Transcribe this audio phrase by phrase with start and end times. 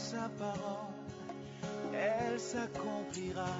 [0.00, 0.94] Sa parole,
[1.92, 3.54] elle s'accomplira.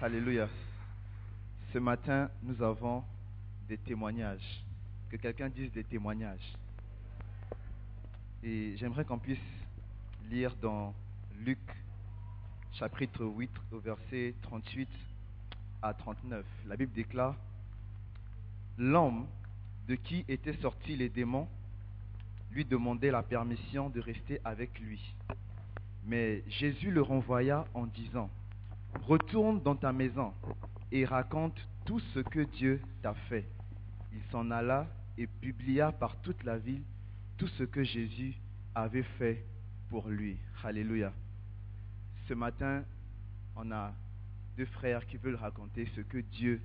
[0.00, 0.48] Alléluia.
[1.72, 3.02] Ce matin, nous avons
[3.68, 4.64] des témoignages.
[5.10, 6.54] Que quelqu'un dise des témoignages.
[8.44, 9.38] Et j'aimerais qu'on puisse
[10.30, 10.94] lire dans
[11.40, 11.58] Luc
[12.72, 14.88] chapitre 8 au verset 38
[15.82, 16.44] à 39.
[16.66, 17.36] La Bible déclare,
[18.76, 19.26] L'homme
[19.88, 21.48] de qui étaient sortis les démons
[22.52, 25.14] lui demandait la permission de rester avec lui.
[26.06, 28.30] Mais Jésus le renvoya en disant,
[29.02, 30.32] Retourne dans ta maison
[30.92, 33.46] et raconte tout ce que Dieu t'a fait.
[34.12, 36.82] Il s'en alla et publia par toute la ville
[37.38, 38.34] tout ce que Jésus
[38.74, 39.44] avait fait
[39.88, 40.36] pour lui.
[40.62, 41.12] Alléluia.
[42.26, 42.82] Ce matin,
[43.56, 43.92] on a
[44.58, 46.60] deux frères qui veulent raconter ce que Dieu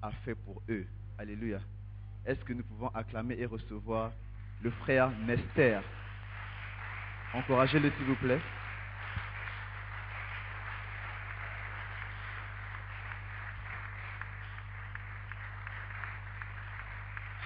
[0.00, 0.86] a fait pour eux.
[1.18, 1.60] Alléluia.
[2.24, 4.10] Est-ce que nous pouvons acclamer et recevoir
[4.62, 5.80] le frère Nester
[7.34, 8.40] Encouragez-le s'il vous plaît.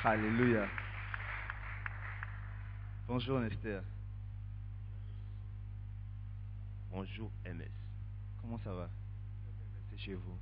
[0.05, 0.69] Alléluia.
[3.09, 3.81] Bonjour Nester.
[6.93, 7.67] Bonjour MS.
[8.41, 8.89] Comment ça va?
[10.01, 10.39] Chez vous.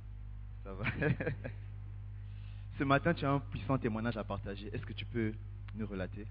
[0.63, 0.85] Ça va
[2.77, 4.67] Ce matin, tu as un puissant témoignage à partager.
[4.73, 5.33] Est-ce que tu peux
[5.75, 6.25] nous relater?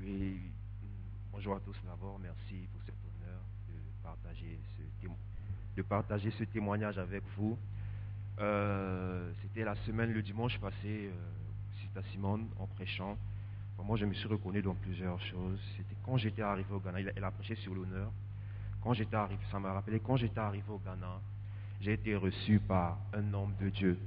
[0.00, 0.40] Oui,
[0.82, 0.86] mm,
[1.32, 2.18] bonjour à tous d'abord.
[2.18, 5.06] Merci pour cet honneur de partager ce,
[5.76, 7.56] de partager ce témoignage avec vous.
[8.40, 10.74] Euh, C'était la semaine, le dimanche passé,
[11.10, 11.12] euh,
[11.80, 13.16] c'est à Simone en prêchant.
[13.78, 15.60] Moi, je me suis reconnu dans plusieurs choses.
[15.76, 18.10] C'était quand j'étais arrivé au Ghana, elle a prêché sur l'honneur.
[18.82, 21.20] Quand j'étais arrivé, ça m'a rappelé, quand j'étais arrivé au Ghana,
[21.80, 23.98] j'ai été reçu par un homme de Dieu.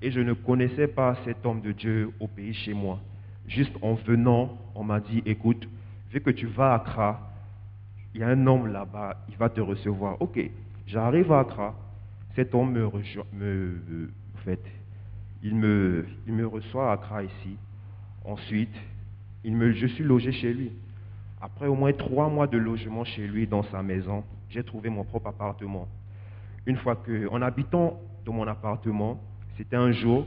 [0.00, 3.00] Et je ne connaissais pas cet homme de Dieu au pays chez moi.
[3.46, 5.68] Juste en venant, on m'a dit, écoute,
[6.10, 7.32] vu que tu vas à Accra,
[8.14, 10.20] il y a un homme là-bas, il va te recevoir.
[10.20, 10.40] Ok,
[10.86, 11.74] j'arrive à Accra,
[12.34, 13.44] cet homme me, rejo- me
[13.90, 14.10] euh,
[14.44, 14.60] fait,
[15.42, 17.56] il me, il me reçoit à Accra ici.
[18.24, 18.74] Ensuite,
[19.44, 20.72] il me, je suis logé chez lui.
[21.40, 25.04] Après au moins trois mois de logement chez lui dans sa maison, j'ai trouvé mon
[25.04, 25.86] propre appartement.
[26.68, 29.18] Une fois que, en habitant dans mon appartement,
[29.56, 30.26] c'était un jour,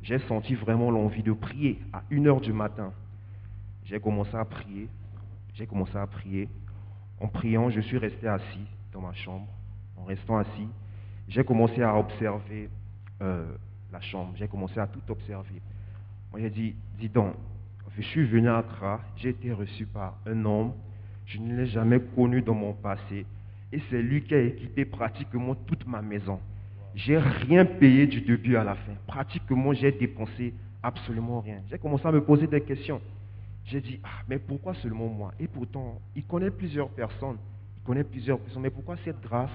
[0.00, 2.92] j'ai senti vraiment l'envie de prier à 1 heure du matin.
[3.84, 4.88] J'ai commencé à prier,
[5.54, 6.48] j'ai commencé à prier.
[7.20, 9.48] En priant, je suis resté assis dans ma chambre.
[9.96, 10.68] En restant assis,
[11.26, 12.70] j'ai commencé à observer
[13.20, 13.52] euh,
[13.92, 14.34] la chambre.
[14.36, 15.60] J'ai commencé à tout observer.
[16.30, 17.34] Moi, j'ai dit, dis donc,
[17.96, 20.74] je suis venu à Accra, j'ai été reçu par un homme,
[21.26, 23.26] je ne l'ai jamais connu dans mon passé,
[23.72, 26.38] et c'est lui qui a équipé pratiquement toute ma maison.
[26.94, 28.92] J'ai rien payé du début à la fin.
[29.06, 30.52] Pratiquement, j'ai dépensé
[30.82, 31.62] absolument rien.
[31.70, 33.00] J'ai commencé à me poser des questions.
[33.64, 35.32] J'ai dit, ah, mais pourquoi seulement moi?
[35.40, 37.38] Et pourtant, il connaît plusieurs personnes.
[37.78, 38.62] Il connaît plusieurs personnes.
[38.62, 39.50] Mais pourquoi cette grâce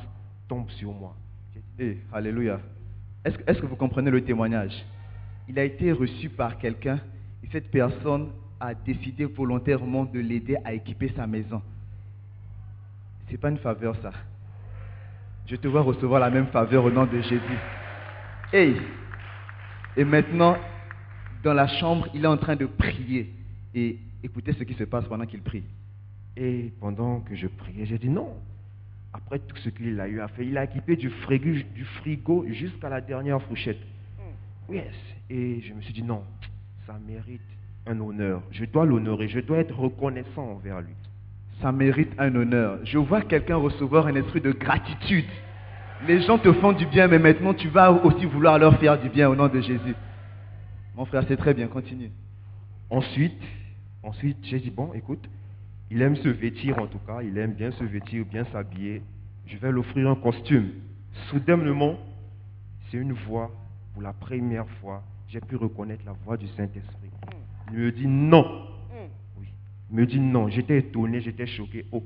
[0.47, 1.15] tombe sur moi?
[1.79, 2.59] Eh, Alléluia.
[3.23, 4.83] Est-ce que vous comprenez le témoignage?
[5.47, 6.99] Il a été reçu par quelqu'un
[7.43, 8.29] et cette personne
[8.59, 11.61] a décidé volontairement de l'aider à équiper sa maison.
[13.29, 14.11] C'est pas une faveur ça.
[15.45, 17.41] Je te vois recevoir la même faveur au nom de Jésus.
[18.51, 18.75] Hey
[19.95, 20.57] Et maintenant,
[21.43, 23.33] dans la chambre, il est en train de prier.
[23.73, 25.63] Et écoutez ce qui se passe pendant qu'il prie.
[26.35, 28.33] Et pendant que je priais, j'ai dit non.
[29.13, 32.45] Après tout ce qu'il a eu à faire, il a équipé du frigo, du frigo
[32.49, 33.79] jusqu'à la dernière fourchette.
[34.69, 34.93] Yes.
[35.29, 36.23] Et je me suis dit non,
[36.85, 37.41] ça mérite
[37.85, 38.41] un honneur.
[38.51, 40.93] Je dois l'honorer, je dois être reconnaissant envers lui.
[41.61, 42.79] Ça mérite un honneur.
[42.83, 45.25] Je vois quelqu'un recevoir un esprit de gratitude.
[46.07, 49.09] Les gens te font du bien, mais maintenant tu vas aussi vouloir leur faire du
[49.09, 49.95] bien au nom de Jésus.
[50.95, 52.11] Mon frère, c'est très bien, continue.
[52.89, 53.41] Ensuite,
[54.03, 55.27] ensuite j'ai dit, bon, écoute,
[55.89, 59.01] il aime se vêtir en tout cas, il aime bien se vêtir, bien s'habiller.
[59.47, 60.69] Je vais l'offrir un costume.
[61.29, 61.97] Soudainement,
[62.89, 63.51] c'est une voix,
[63.93, 67.09] pour la première fois, j'ai pu reconnaître la voix du Saint-Esprit.
[67.71, 68.66] Il me dit non.
[69.89, 70.49] Me dit non.
[70.49, 71.85] J'étais étonné, j'étais choqué.
[71.91, 72.03] Oh,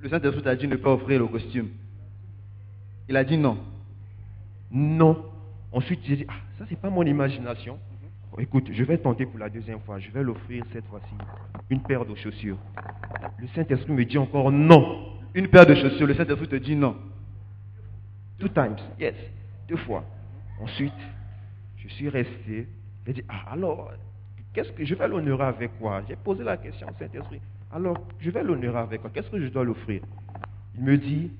[0.00, 1.68] Le Saint-Esprit t'a dit ne pas offrir le costume.
[3.08, 3.58] Il a dit non.
[4.70, 5.24] non.
[5.72, 7.78] Ensuite, j'ai dit, ah, ça c'est pas mon imagination.
[8.32, 9.98] Bon, écoute, je vais tenter pour la deuxième fois.
[9.98, 11.14] Je vais l'offrir cette fois-ci
[11.70, 12.58] une paire de chaussures.
[13.38, 15.12] Le Saint-Esprit me dit encore non.
[15.34, 16.96] Une paire de chaussures, le Saint-Esprit te dit non.
[18.38, 19.14] Two times, yes,
[19.68, 20.04] deux fois.
[20.60, 20.92] Ensuite,
[21.76, 22.68] je suis resté.
[23.06, 23.90] J'ai dit, ah, alors,
[24.56, 26.00] qu'est-ce que je vais l'honorer avec quoi?
[26.08, 27.42] J'ai posé la question au Saint-Esprit.
[27.70, 29.10] Alors, je vais l'honorer avec quoi?
[29.12, 30.00] Qu'est-ce que je dois l'offrir?
[30.74, 31.30] Il me dit,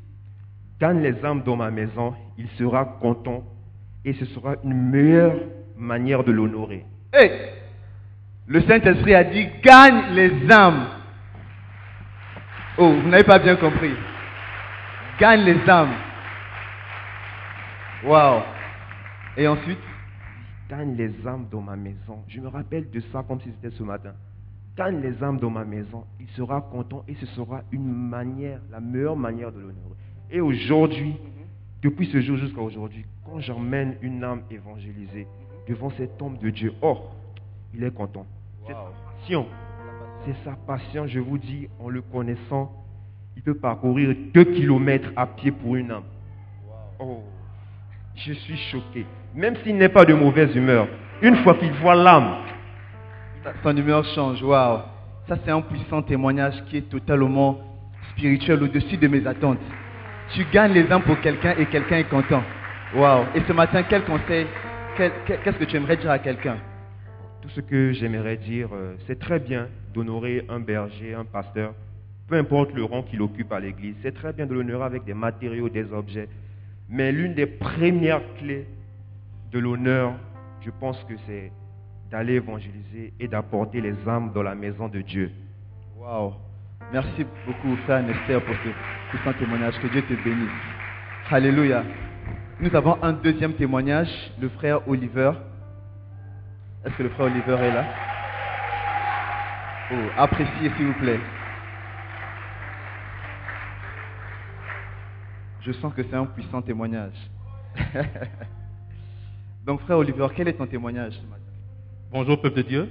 [0.78, 3.42] gagne les âmes dans ma maison, il sera content
[4.04, 5.34] et ce sera une meilleure
[5.78, 6.84] manière de l'honorer.
[7.14, 7.30] Hey
[8.46, 10.88] Le Saint-Esprit a dit gagne les âmes.
[12.76, 13.94] Oh, vous n'avez pas bien compris.
[15.18, 15.94] Gagne les âmes.
[18.04, 18.42] Waouh.
[19.38, 19.78] Et ensuite?
[20.68, 22.18] Gagne les âmes dans ma maison.
[22.26, 24.14] Je me rappelle de ça comme si c'était ce matin.
[24.76, 28.80] Gagne les âmes dans ma maison, il sera content et ce sera une manière, la
[28.80, 29.96] meilleure manière de l'honorer.
[30.30, 31.16] Et aujourd'hui,
[31.82, 35.26] depuis ce jour jusqu'à aujourd'hui, quand j'emmène une âme évangélisée
[35.68, 36.98] devant cet homme de Dieu, oh,
[37.72, 38.26] il est content.
[38.66, 39.46] Cette passion,
[40.24, 42.72] c'est sa passion, je vous dis, en le connaissant,
[43.36, 46.04] il peut parcourir deux kilomètres à pied pour une âme.
[46.98, 47.22] Oh,
[48.16, 49.06] je suis choqué.
[49.36, 50.88] Même s'il n'est pas de mauvaise humeur,
[51.20, 52.36] une fois qu'il voit l'âme,
[53.62, 54.42] son humeur change.
[54.42, 54.80] Waouh.
[55.28, 57.58] Ça, c'est un puissant témoignage qui est totalement
[58.12, 59.58] spirituel au-dessus de mes attentes.
[60.34, 62.42] Tu gagnes les âmes pour quelqu'un et quelqu'un est content.
[62.94, 63.24] Waouh.
[63.34, 64.46] Et ce matin, quel conseil,
[64.96, 66.56] quel- qu'est-ce que tu aimerais dire à quelqu'un?
[67.42, 71.74] Tout ce que j'aimerais dire, euh, c'est très bien d'honorer un berger, un pasteur,
[72.26, 73.94] peu importe le rang qu'il occupe à l'église.
[74.02, 76.28] C'est très bien de l'honorer avec des matériaux, des objets.
[76.88, 78.66] Mais l'une des premières clés
[79.56, 80.12] de l'honneur,
[80.60, 81.50] je pense que c'est
[82.10, 85.30] d'aller évangéliser et d'apporter les âmes dans la maison de Dieu.
[85.96, 86.34] Waouh.
[86.92, 89.78] Merci beaucoup, frère Nestor, pour ce puissant témoignage.
[89.80, 90.50] Que Dieu te bénisse.
[91.30, 91.84] Alléluia.
[92.60, 95.32] Nous avons un deuxième témoignage, le frère Oliver.
[96.84, 97.84] Est-ce que le frère Oliver est là?
[99.90, 101.20] Oh, appréciez s'il vous plaît.
[105.62, 107.16] Je sens que c'est un puissant témoignage.
[109.66, 111.42] Donc, frère Oliver, quel est ton témoignage ce matin?
[112.12, 112.88] Bonjour peuple de Dieu.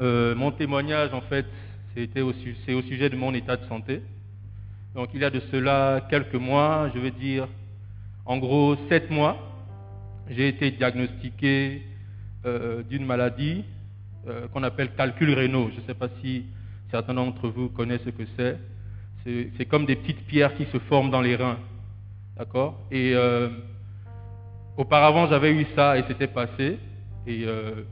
[0.00, 1.46] Euh, mon témoignage, en fait,
[1.96, 2.32] c'est au
[2.82, 4.02] sujet de mon état de santé.
[4.94, 7.48] Donc il y a de cela quelques mois, je veux dire,
[8.24, 9.36] en gros sept mois,
[10.30, 11.82] j'ai été diagnostiqué
[12.46, 13.64] euh, d'une maladie
[14.28, 15.70] euh, qu'on appelle calcul rénaux.
[15.74, 16.44] Je ne sais pas si
[16.92, 18.58] certains d'entre vous connaissent ce que c'est.
[19.24, 21.58] C'est, comme des petites pierres qui se forment dans les reins.
[22.36, 22.80] D'accord?
[22.92, 23.14] Et
[24.76, 26.78] auparavant, j'avais eu ça et c'était passé.
[27.26, 27.84] Et euh,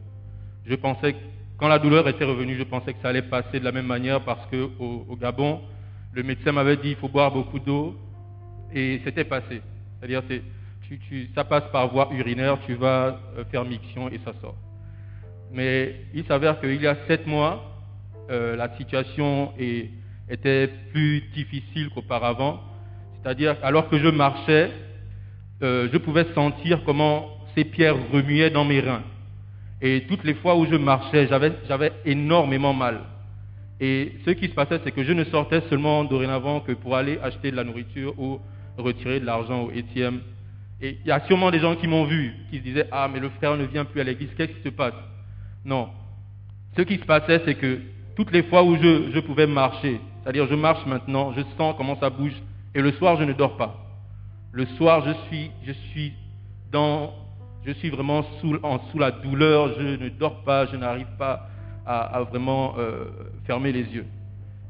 [0.66, 1.14] je pensais
[1.58, 4.20] quand la douleur était revenue, je pensais que ça allait passer de la même manière
[4.22, 5.60] parce que au, au Gabon,
[6.12, 7.96] le médecin m'avait dit il faut boire beaucoup d'eau
[8.74, 9.60] et c'était passé.
[9.98, 10.42] C'est-à-dire c'est
[10.88, 14.56] tu, tu, ça passe par voie urinaire, tu vas euh, faire miction et ça sort.
[15.52, 17.62] Mais il s'avère qu'il y a sept mois,
[18.30, 19.90] euh, la situation est-
[20.28, 22.60] était plus difficile qu'auparavant.
[23.22, 24.70] C'est-à-dire alors que je marchais,
[25.62, 29.02] euh, je pouvais sentir comment ces pierres remuaient dans mes reins.
[29.82, 33.00] Et toutes les fois où je marchais, j'avais, énormément mal.
[33.80, 37.18] Et ce qui se passait, c'est que je ne sortais seulement dorénavant que pour aller
[37.22, 38.38] acheter de la nourriture ou
[38.76, 40.20] retirer de l'argent au ATM.
[40.82, 43.20] Et il y a sûrement des gens qui m'ont vu, qui se disaient Ah, mais
[43.20, 44.94] le frère ne vient plus à l'église, qu'est-ce qui se passe?
[45.64, 45.88] Non.
[46.76, 47.80] Ce qui se passait, c'est que
[48.16, 52.10] toutes les fois où je pouvais marcher, c'est-à-dire je marche maintenant, je sens comment ça
[52.10, 52.34] bouge,
[52.74, 53.89] et le soir, je ne dors pas.
[54.52, 56.12] Le soir, je suis, je suis
[56.72, 57.12] dans,
[57.64, 61.46] je suis vraiment sous, en, sous la douleur, je ne dors pas, je n'arrive pas
[61.86, 63.04] à, vraiment euh,
[63.46, 64.06] fermer les yeux.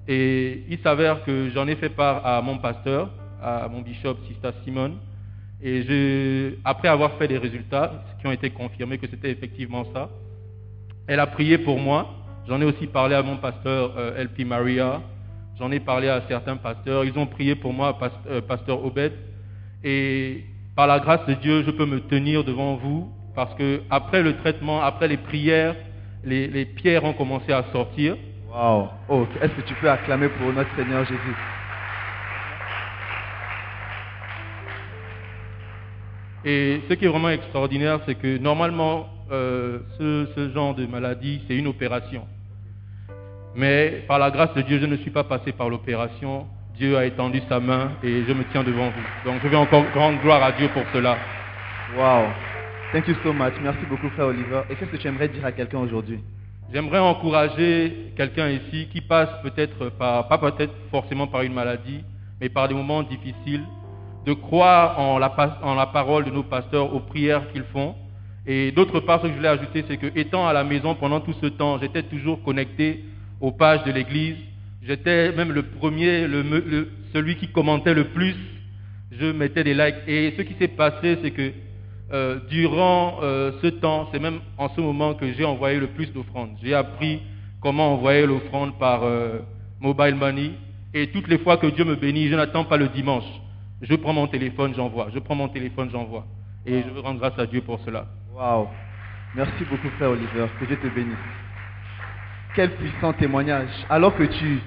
[0.08, 3.10] Et il s'avère que j'en ai fait part à mon pasteur,
[3.42, 4.92] à mon bishop Sista Simon,
[5.62, 10.08] et je, après avoir fait des résultats qui ont été confirmés que c'était effectivement ça,
[11.06, 12.14] elle a prié pour moi.
[12.48, 15.00] J'en ai aussi parlé à mon pasteur euh, LP Maria.
[15.58, 17.04] J'en ai parlé à certains pasteurs.
[17.04, 19.12] Ils ont prié pour moi, past- euh, pasteur Obed.
[19.84, 20.44] Et
[20.76, 24.36] par la grâce de Dieu, je peux me tenir devant vous parce que après le
[24.38, 25.76] traitement, après les prières,
[26.24, 28.16] les, les pierres ont commencé à sortir.
[28.52, 28.88] Wow.
[29.08, 31.36] Oh, est-ce que tu peux acclamer pour notre Seigneur Jésus?
[36.44, 41.42] Et ce qui est vraiment extraordinaire, c'est que normalement, euh, ce, ce genre de maladie,
[41.46, 42.26] c'est une opération.
[43.54, 46.46] Mais par la grâce de Dieu, je ne suis pas passé par l'opération.
[46.80, 49.30] Dieu a étendu sa main et je me tiens devant vous.
[49.30, 51.18] Donc je vais encore rendre gloire à Dieu pour cela.
[51.94, 52.30] Wow.
[52.90, 53.52] Thank you so much.
[53.62, 54.62] Merci beaucoup, frère Oliver.
[54.70, 56.20] Et qu'est-ce que tu aimerais dire à quelqu'un aujourd'hui?
[56.72, 62.02] J'aimerais encourager quelqu'un ici qui passe peut-être par, pas peut-être forcément par une maladie,
[62.40, 63.64] mais par des moments difficiles,
[64.24, 67.94] de croire en la, en la parole de nos pasteurs, aux prières qu'ils font.
[68.46, 71.20] Et d'autre part, ce que je voulais ajouter, c'est que étant à la maison pendant
[71.20, 73.04] tout ce temps, j'étais toujours connecté
[73.38, 74.36] aux pages de l'église.
[74.82, 78.34] J'étais même le premier, le, me- le- celui qui commentait le plus.
[79.12, 79.96] Je mettais des likes.
[80.06, 81.52] Et ce qui s'est passé, c'est que
[82.12, 86.12] euh, durant euh, ce temps, c'est même en ce moment que j'ai envoyé le plus
[86.12, 86.56] d'offrandes.
[86.62, 87.20] J'ai appris
[87.60, 89.40] comment envoyer l'offrande par euh,
[89.80, 90.52] mobile money.
[90.94, 93.24] Et toutes les fois que Dieu me bénit, je n'attends pas le dimanche.
[93.82, 95.08] Je prends mon téléphone, j'envoie.
[95.14, 96.26] Je prends mon téléphone, j'envoie.
[96.66, 98.06] Et je veux rendre grâce à Dieu pour cela.
[98.34, 98.68] Wow.
[99.34, 100.46] Merci beaucoup, frère Oliver.
[100.58, 101.14] Que Dieu te bénisse.
[102.54, 103.68] Quel puissant témoignage.
[103.88, 104.58] Alors que tu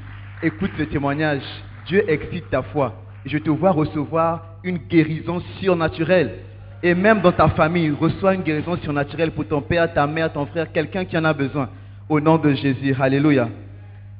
[0.43, 1.41] écoutes ce témoignage,
[1.88, 2.93] Dieu excite ta foi.
[3.25, 6.39] Je te vois recevoir une guérison surnaturelle.
[6.81, 10.45] Et même dans ta famille, reçois une guérison surnaturelle pour ton père, ta mère, ton
[10.45, 11.69] frère, quelqu'un qui en a besoin.
[12.09, 12.93] Au nom de Jésus.
[13.00, 13.47] Alléluia.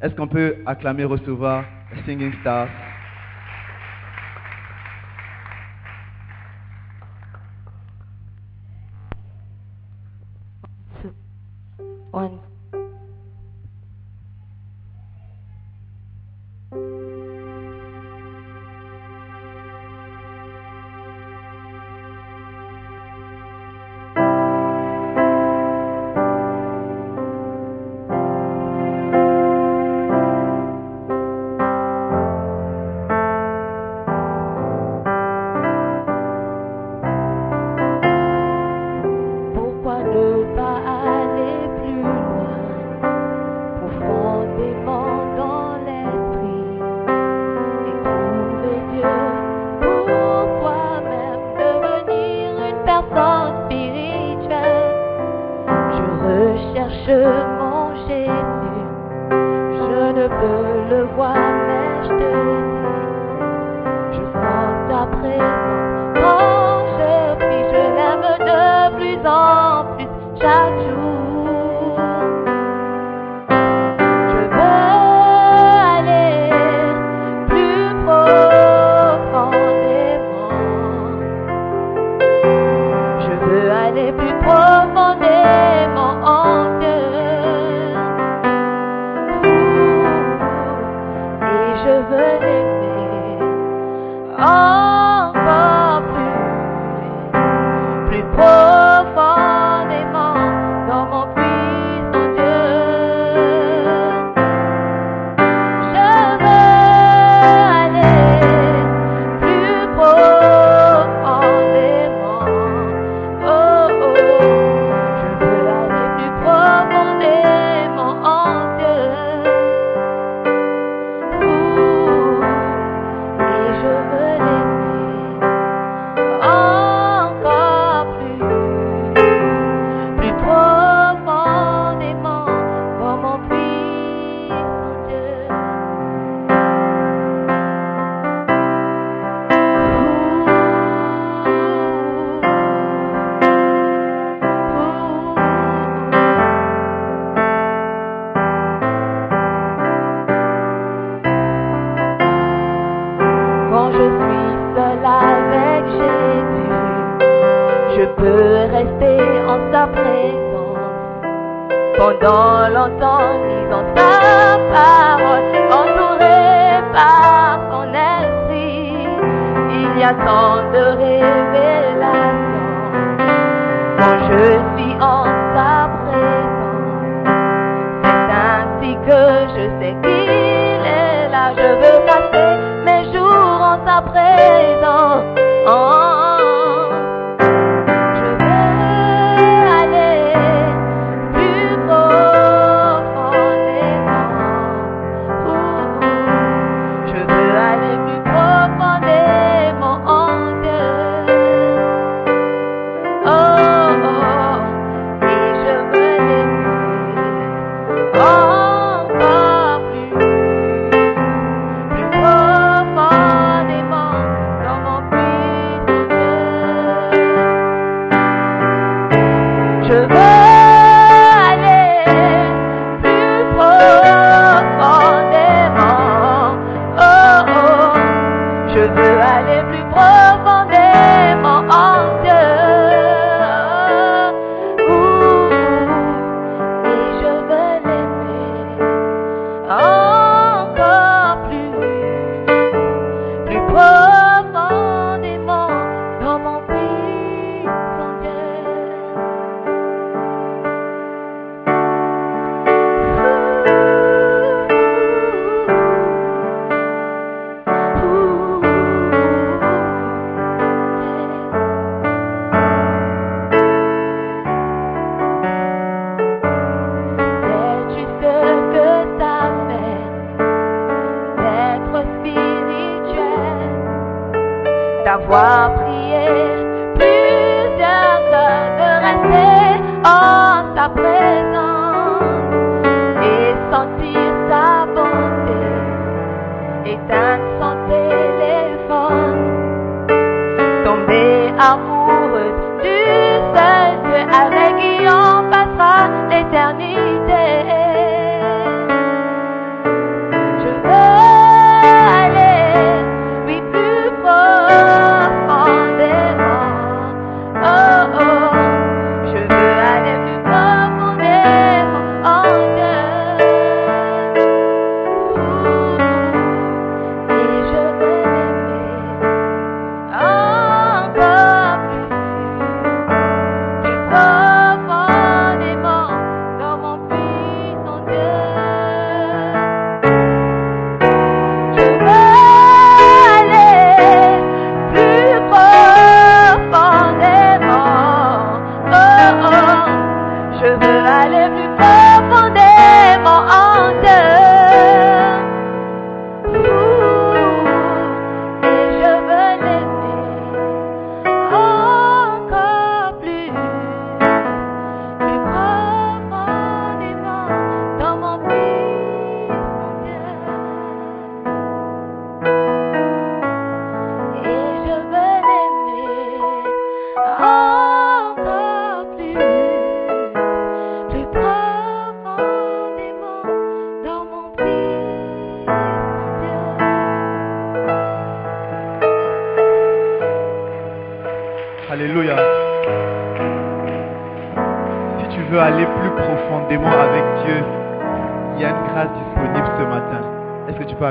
[0.02, 1.66] Est-ce qu'on peut acclamer, recevoir
[2.06, 2.70] Singing Stars.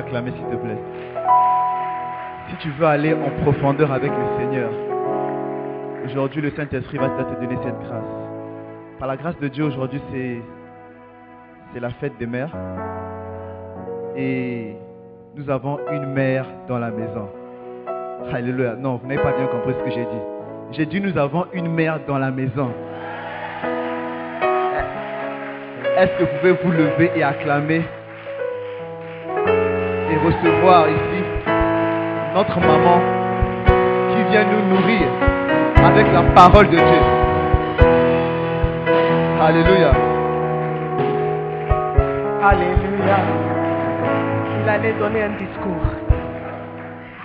[0.02, 0.78] Acclamer s'il te plaît
[2.50, 4.70] Si tu veux aller en profondeur avec le Seigneur,
[6.04, 8.12] aujourd'hui le Saint-Esprit va te donner cette grâce.
[8.98, 12.54] Par la grâce de Dieu, aujourd'hui c'est la fête des mères.
[14.16, 14.76] Et
[15.34, 17.28] nous avons une mère dans la maison.
[18.32, 18.74] Alléluia.
[18.76, 20.22] Non, vous n'avez pas bien compris ce que j'ai dit.
[20.72, 22.70] J'ai dit nous avons une mère dans la maison.
[25.96, 27.82] Est-ce que vous pouvez vous lever et acclamer?
[30.32, 31.22] Recevoir ici
[32.34, 33.00] notre maman
[34.10, 35.06] qui vient nous nourrir
[35.84, 37.02] avec la parole de Dieu.
[39.40, 39.92] Alléluia.
[42.42, 43.18] Alléluia.
[44.62, 45.88] Il allait donner un discours.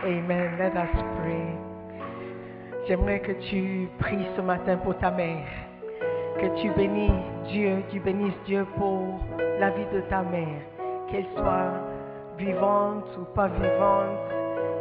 [0.04, 0.52] Amen.
[0.58, 1.48] Let us pray.
[2.88, 5.46] J'aimerais que tu pries ce matin pour ta mère.
[6.40, 7.12] Que tu bénis
[7.50, 9.20] Dieu, tu bénisses Dieu pour
[9.60, 10.62] la vie de ta mère.
[11.10, 11.74] Qu'elle soit
[12.38, 14.18] vivante ou pas vivante,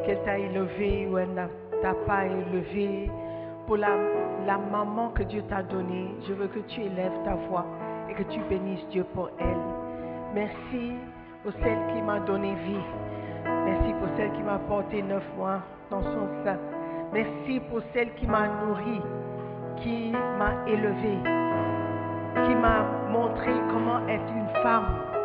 [0.05, 1.47] qu'elle t'a élevé ou elle ne
[1.83, 3.11] t'a pas élevé.
[3.67, 3.89] Pour la,
[4.71, 7.67] maman que Dieu t'a donnée, je veux que tu élèves ta voix
[8.09, 9.57] et que tu bénisses Dieu pour elle.
[10.35, 10.93] Merci
[11.43, 12.85] pour celle qui m'a donné vie.
[13.65, 16.59] Merci pour celle qui m'a porté neuf mois dans son sein.
[17.13, 19.01] Merci pour celle qui m'a nourri,
[19.79, 21.19] qui m'a élevé,
[22.45, 25.16] qui m'a montré comment être une femme.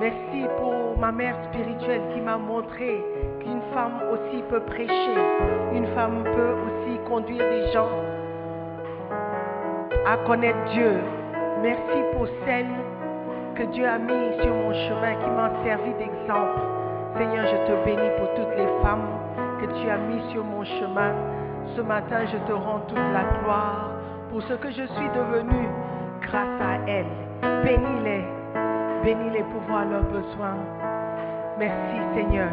[0.00, 3.02] Merci pour ma mère spirituelle qui m'a montré
[3.40, 5.14] qu'une femme aussi peut prêcher,
[5.72, 7.90] une femme peut aussi conduire des gens
[10.06, 11.00] à connaître Dieu.
[11.62, 12.66] Merci pour celle
[13.54, 16.60] que Dieu a mis sur mon chemin, qui m'a servi d'exemple.
[17.16, 19.06] Seigneur, je te bénis pour toutes les femmes
[19.60, 21.14] que tu as mis sur mon chemin.
[21.76, 23.90] Ce matin, je te rends toute la gloire
[24.30, 25.68] pour ce que je suis devenue
[26.22, 27.06] grâce à elles.
[27.64, 28.24] Bénis-les,
[29.04, 30.56] bénis-les pour voir leurs besoins.
[31.58, 32.50] Merci Seigneur.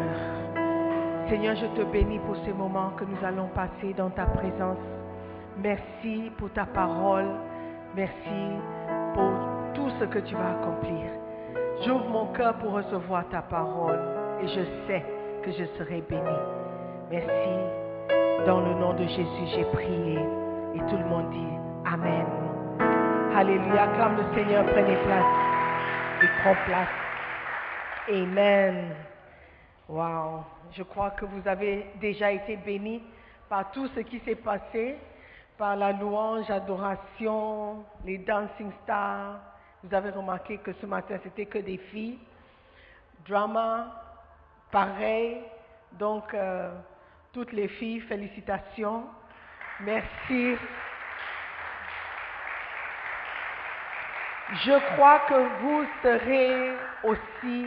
[1.28, 4.76] Seigneur, je te bénis pour ces moments que nous allons passer dans ta présence.
[5.56, 7.30] Merci pour ta parole.
[7.96, 8.42] Merci
[9.14, 9.30] pour
[9.74, 11.10] tout ce que tu vas accomplir.
[11.84, 13.98] J'ouvre mon cœur pour recevoir ta parole
[14.42, 15.04] et je sais
[15.42, 16.38] que je serai béni.
[17.10, 17.56] Merci.
[18.46, 20.18] Dans le nom de Jésus, j'ai prié.
[20.74, 22.26] Et tout le monde dit Amen.
[23.34, 23.84] Alléluia.
[23.84, 24.64] Acclame le Seigneur.
[24.66, 25.51] Prenez place.
[26.22, 26.88] Et prends place.
[28.08, 28.94] Amen.
[29.88, 30.44] Wow.
[30.70, 33.02] Je crois que vous avez déjà été bénis
[33.48, 34.98] par tout ce qui s'est passé,
[35.58, 39.40] par la louange, adoration, les dancing stars.
[39.82, 42.18] Vous avez remarqué que ce matin, c'était que des filles.
[43.26, 43.92] Drama,
[44.70, 45.38] pareil.
[45.98, 46.70] Donc, euh,
[47.32, 49.06] toutes les filles, félicitations.
[49.80, 50.56] Merci.
[54.54, 57.66] Je crois que vous serez aussi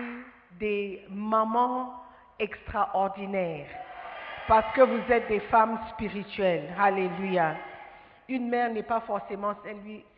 [0.59, 1.93] des mamans
[2.37, 3.69] extraordinaires.
[4.47, 6.71] Parce que vous êtes des femmes spirituelles.
[6.79, 7.55] Alléluia.
[8.29, 9.55] Une mère n'est pas forcément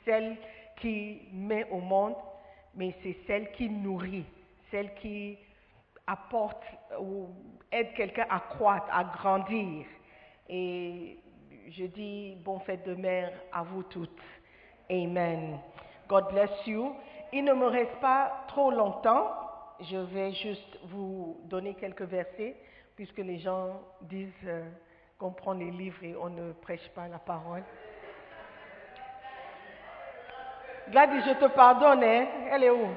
[0.04, 0.38] celle,
[0.82, 2.16] qui met au monde,
[2.76, 4.26] mais c'est celle qui nourrit,
[4.70, 5.38] celle qui
[6.06, 6.64] apporte
[7.00, 7.30] ou
[7.72, 9.86] aide quelqu'un à croître, à grandir.
[10.50, 11.18] Et
[11.70, 14.22] je dis bon fête de mère à vous toutes.
[14.90, 15.60] Amen.
[16.08, 16.96] God bless you.
[17.34, 19.30] Il ne me reste pas trop longtemps.
[19.82, 22.56] Je vais juste vous donner quelques versets,
[22.96, 24.70] puisque les gens disent euh,
[25.20, 27.64] qu'on prend les livres et on ne prêche pas la parole.
[30.90, 32.28] Gladys, je te pardonne, hein?
[32.50, 32.88] Elle est où?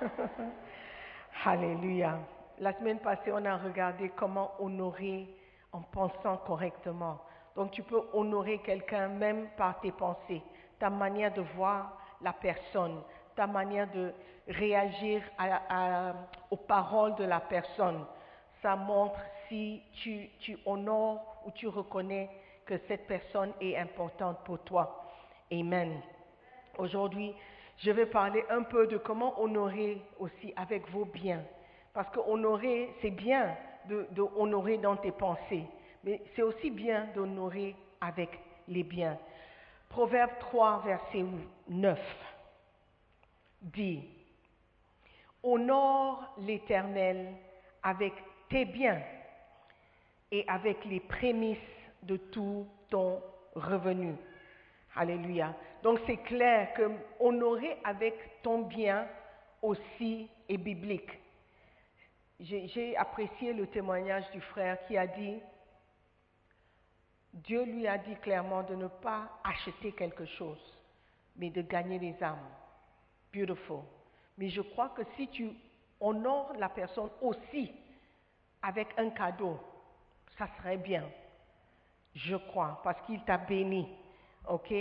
[1.44, 2.18] Alléluia.
[2.58, 5.26] La semaine passée, on a regardé comment honorer
[5.72, 7.18] en pensant correctement.
[7.56, 10.42] Donc tu peux honorer quelqu'un même par tes pensées,
[10.78, 13.02] ta manière de voir la personne,
[13.36, 14.12] ta manière de
[14.48, 15.22] réagir
[16.50, 18.04] aux paroles de la personne.
[18.62, 22.28] Ça montre si tu, tu honores ou tu reconnais
[22.66, 25.04] que cette personne est importante pour toi.
[25.52, 26.00] Amen.
[26.78, 27.34] Aujourd'hui,
[27.78, 31.42] je vais parler un peu de comment honorer aussi avec vos biens.
[31.92, 33.56] Parce que honorer, c'est bien
[33.88, 35.64] de, de honorer dans tes pensées,
[36.04, 39.18] mais c'est aussi bien d'honorer avec les biens.
[39.90, 41.24] Proverbe 3, verset
[41.68, 41.98] 9
[43.60, 44.02] dit,
[45.42, 47.34] Honore l'Éternel
[47.82, 48.12] avec
[48.48, 49.02] tes biens
[50.30, 51.58] et avec les prémices
[52.02, 53.20] de tout ton
[53.54, 54.14] revenu.
[54.94, 55.54] Alléluia.
[55.82, 59.08] Donc c'est clair que honorer avec ton bien
[59.60, 61.18] aussi est biblique.
[62.38, 65.40] J'ai j'ai apprécié le témoignage du frère qui a dit,
[67.32, 70.60] Dieu lui a dit clairement de ne pas acheter quelque chose,
[71.36, 72.38] mais de gagner les âmes.
[73.32, 73.82] Beautiful.
[74.36, 75.50] Mais je crois que si tu
[76.00, 77.72] honores la personne aussi
[78.62, 79.58] avec un cadeau,
[80.36, 81.04] ça serait bien.
[82.14, 83.86] Je crois, parce qu'il t'a béni.
[84.48, 84.74] OK?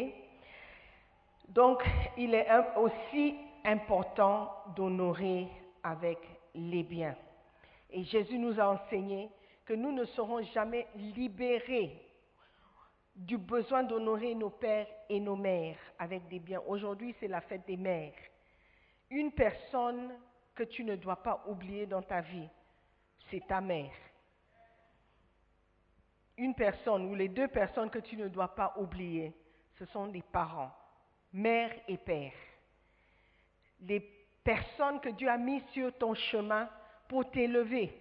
[1.49, 1.83] Donc,
[2.17, 5.47] il est aussi important d'honorer
[5.83, 6.17] avec
[6.55, 7.15] les biens.
[7.91, 9.29] Et Jésus nous a enseigné
[9.65, 12.08] que nous ne serons jamais libérés
[13.19, 16.61] du besoin d'honorer nos pères et nos mères avec des biens.
[16.65, 18.13] Aujourd'hui, c'est la fête des mères.
[19.09, 20.13] Une personne
[20.55, 22.47] que tu ne dois pas oublier dans ta vie,
[23.29, 23.91] c'est ta mère.
[26.37, 29.33] Une personne ou les deux personnes que tu ne dois pas oublier,
[29.77, 30.71] ce sont les parents,
[31.33, 32.31] mère et père.
[33.81, 33.99] Les
[34.43, 36.69] personnes que Dieu a mises sur ton chemin
[37.09, 37.93] pour t'élever,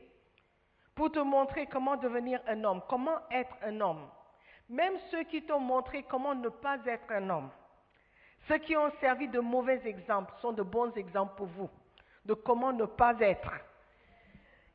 [0.94, 4.08] pour te montrer comment devenir un homme, comment être un homme.
[4.68, 7.50] Même ceux qui t'ont montré comment ne pas être un homme.
[8.46, 11.70] Ceux qui ont servi de mauvais exemples sont de bons exemples pour vous,
[12.24, 13.52] de comment ne pas être.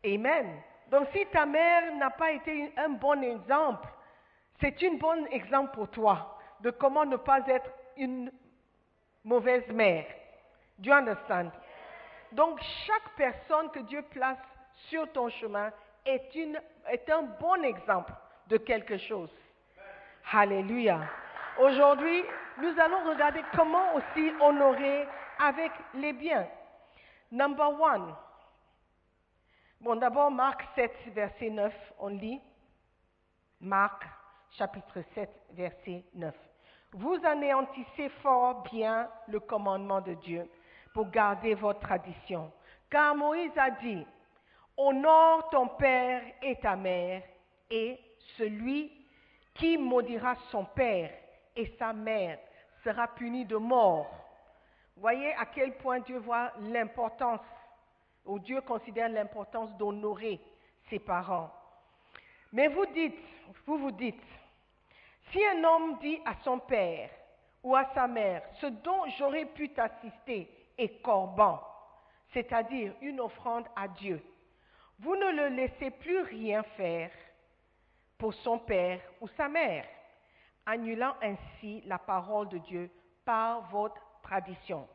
[0.05, 0.61] Amen.
[0.89, 3.87] Donc si ta mère n'a pas été un bon exemple,
[4.59, 8.31] c'est un bon exemple pour toi de comment ne pas être une
[9.23, 10.05] mauvaise mère.
[10.79, 11.51] Do you understand?
[12.31, 14.37] Donc chaque personne que Dieu place
[14.89, 15.71] sur ton chemin
[16.05, 16.35] est,
[16.89, 18.13] est un bon exemple
[18.47, 19.29] de quelque chose.
[20.31, 21.01] Alléluia.
[21.59, 22.23] Aujourd'hui,
[22.57, 25.07] nous allons regarder comment aussi honorer
[25.39, 26.47] avec les biens.
[27.31, 28.15] Number one.
[29.81, 32.41] Bon, d'abord, Marc 7, verset 9, on lit.
[33.59, 34.03] Marc,
[34.51, 36.33] chapitre 7, verset 9.
[36.93, 40.49] Vous anéantissez fort bien le commandement de Dieu
[40.93, 42.51] pour garder votre tradition.
[42.89, 44.05] Car Moïse a dit,
[44.77, 47.23] honore ton père et ta mère,
[47.69, 47.99] et
[48.37, 49.02] celui
[49.53, 51.11] qui maudira son père
[51.55, 52.39] et sa mère
[52.83, 54.09] sera puni de mort.
[54.97, 57.41] Voyez à quel point Dieu voit l'importance,
[58.25, 60.39] ou Dieu considère l'importance d'honorer
[60.89, 61.51] ses parents.
[62.51, 63.17] Mais vous dites,
[63.65, 64.21] vous vous dites,
[65.31, 67.09] si un homme dit à son père
[67.63, 71.61] ou à sa mère, ce dont j'aurais pu t'assister est corban,
[72.33, 74.21] c'est-à-dire une offrande à Dieu,
[74.99, 77.11] vous ne le laissez plus rien faire
[78.23, 79.85] pour son père ou sa mère,
[80.65, 82.89] annulant ainsi la parole de Dieu
[83.25, 84.87] par votre tradition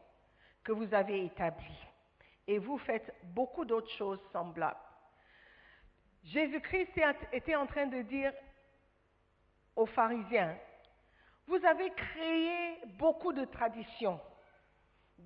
[0.64, 1.86] que vous avez établie.
[2.46, 4.80] Et vous faites beaucoup d'autres choses semblables.
[6.24, 6.98] Jésus-Christ
[7.30, 8.32] était en train de dire
[9.76, 10.56] aux pharisiens,
[11.46, 14.18] vous avez créé beaucoup de traditions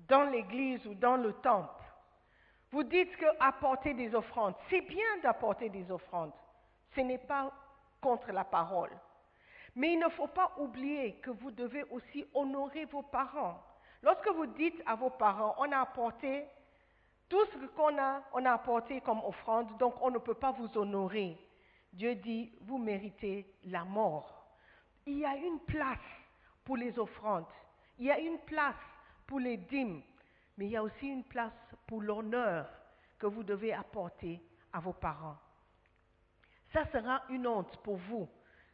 [0.09, 1.85] dans l'église ou dans le temple.
[2.69, 6.33] Vous dites que apporter des offrandes, c'est bien d'apporter des offrandes.
[6.95, 7.49] Ce n'est pas
[8.03, 8.91] contre la parole.
[9.75, 13.59] Mais il ne faut pas oublier que vous devez aussi honorer vos parents.
[14.03, 16.45] Lorsque vous dites à vos parents, on a apporté
[17.29, 20.69] tout ce qu'on a, on a apporté comme offrande, donc on ne peut pas vous
[20.77, 21.37] honorer.
[21.91, 24.45] Dieu dit, vous méritez la mort.
[25.05, 25.97] Il y a une place
[26.63, 27.45] pour les offrandes.
[27.97, 28.75] Il y a une place
[29.25, 30.01] pour les dîmes.
[30.57, 31.51] Mais il y a aussi une place
[31.87, 32.67] pour l'honneur
[33.17, 35.37] que vous devez apporter à vos parents.
[36.73, 38.27] Ça sera une honte pour vous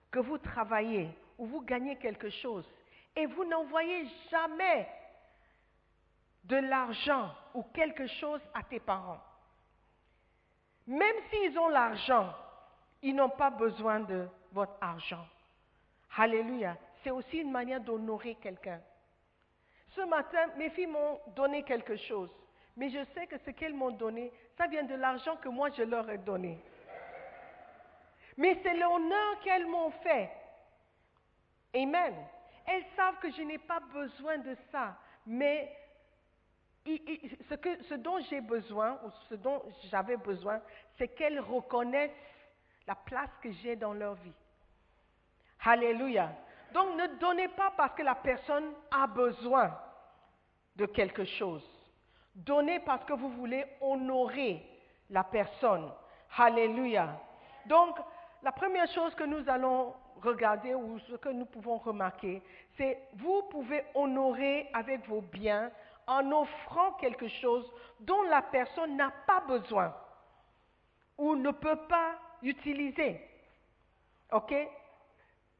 [0.09, 2.65] que vous travaillez ou vous gagnez quelque chose
[3.15, 4.87] et vous n'envoyez jamais
[6.45, 9.21] de l'argent ou quelque chose à tes parents.
[10.87, 12.33] Même s'ils ont l'argent,
[13.01, 15.25] ils n'ont pas besoin de votre argent.
[16.17, 16.77] Alléluia.
[17.03, 18.81] C'est aussi une manière d'honorer quelqu'un.
[19.89, 22.29] Ce matin, mes filles m'ont donné quelque chose.
[22.75, 25.83] Mais je sais que ce qu'elles m'ont donné, ça vient de l'argent que moi je
[25.83, 26.59] leur ai donné.
[28.39, 30.29] Mais c'est l'honneur qu'elles m'ont fait.
[31.75, 32.15] Amen.
[32.65, 34.95] Elles savent que je n'ai pas besoin de ça.
[35.25, 35.75] Mais
[36.85, 40.61] ce, que- ce dont j'ai besoin, ou ce dont j'avais besoin,
[40.97, 42.15] c'est qu'elles reconnaissent
[42.87, 44.33] la place que j'ai dans leur vie.
[45.65, 46.31] Alléluia.
[46.73, 49.77] Donc ne donnez pas parce que la personne a besoin
[50.77, 51.67] de quelque chose.
[52.35, 54.65] Donnez parce que vous voulez honorer
[55.09, 55.91] la personne.
[56.37, 57.19] Alléluia.
[57.65, 57.97] Donc,
[58.43, 62.41] la première chose que nous allons regarder ou ce que nous pouvons remarquer,
[62.77, 65.71] c'est vous pouvez honorer avec vos biens
[66.07, 67.71] en offrant quelque chose
[68.01, 69.93] dont la personne n'a pas besoin
[71.17, 73.21] ou ne peut pas utiliser.
[74.31, 74.53] OK?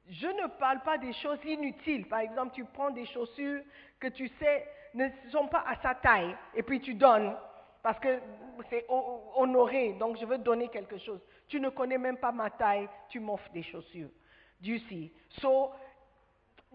[0.10, 2.08] Je ne parle pas des choses inutiles.
[2.08, 3.62] Par exemple, tu prends des chaussures
[4.00, 7.36] que tu sais ne sont pas à sa taille et puis tu donnes
[7.84, 8.20] parce que
[8.70, 11.22] c'est ho- honoré, donc je veux donner quelque chose.
[11.50, 14.10] Tu ne connais même pas ma taille, tu m'offres des chaussures.
[14.62, 15.12] Do you see?
[15.42, 15.72] So,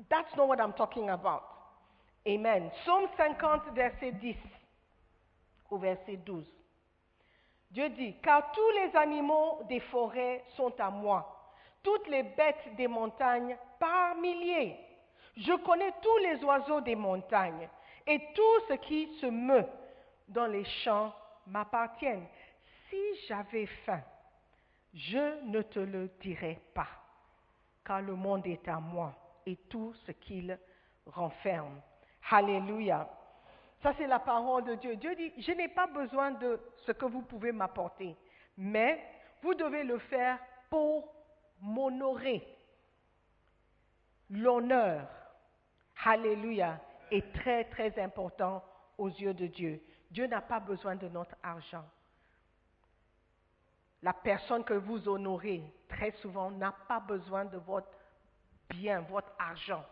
[0.09, 1.43] that's not what I'm talking about.
[2.27, 2.71] Amen.
[2.83, 4.37] Psaume 50, verset 10
[5.71, 6.45] au verset 12.
[7.71, 12.87] Dieu dit, car tous les animaux des forêts sont à moi, toutes les bêtes des
[12.87, 14.77] montagnes par milliers.
[15.37, 17.69] Je connais tous les oiseaux des montagnes
[18.07, 19.67] et tout ce qui se meut
[20.29, 21.13] dans les champs
[21.47, 22.27] m'appartiennent.
[22.89, 24.01] Si j'avais faim,
[24.95, 26.89] je ne te le dirais pas,
[27.85, 30.57] car le monde est à moi et tout ce qu'il
[31.07, 31.81] renferme.
[32.31, 33.09] Alléluia.
[33.83, 34.97] Ça, c'est la parole de Dieu.
[34.97, 38.17] Dieu dit, je n'ai pas besoin de ce que vous pouvez m'apporter,
[38.57, 39.05] mais
[39.43, 40.39] vous devez le faire
[40.71, 41.13] pour
[41.61, 42.47] m'honorer.
[44.31, 45.07] L'honneur,
[46.05, 46.81] Alléluia,
[47.11, 48.65] est très, très important
[48.97, 49.83] aux yeux de Dieu.
[50.11, 51.85] Dieu n'a pas besoin de notre argent.
[54.05, 57.89] La personne que vous honorez, très souvent, n'a pas besoin de votre
[58.69, 59.83] bien, votre argent.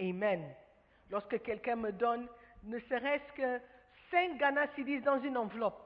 [0.00, 0.52] Amen.
[1.08, 2.26] Lorsque quelqu'un me donne
[2.64, 3.60] ne serait-ce que
[4.10, 4.66] 5 Ghana
[5.04, 5.80] dans une enveloppe,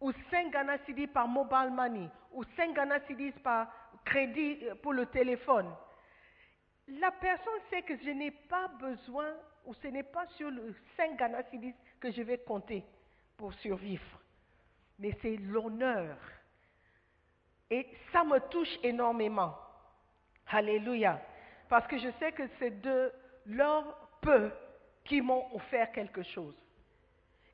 [0.00, 0.78] ou 5 Ghana
[1.12, 3.00] par mobile money, ou 5 Ghana
[3.42, 3.66] par
[4.04, 5.74] crédit euh, pour le téléphone,
[6.86, 11.18] la personne sait que je n'ai pas besoin, ou ce n'est pas sur le 5
[11.18, 12.84] Ghana Cedis que je vais compter
[13.36, 14.20] pour survivre,
[15.00, 16.16] mais c'est l'honneur.
[17.70, 19.54] Et ça me touche énormément.
[20.48, 21.20] Alléluia.
[21.68, 23.12] Parce que je sais que c'est de
[23.46, 23.84] leur
[24.20, 24.50] peu
[25.04, 26.54] qui m'ont offert quelque chose.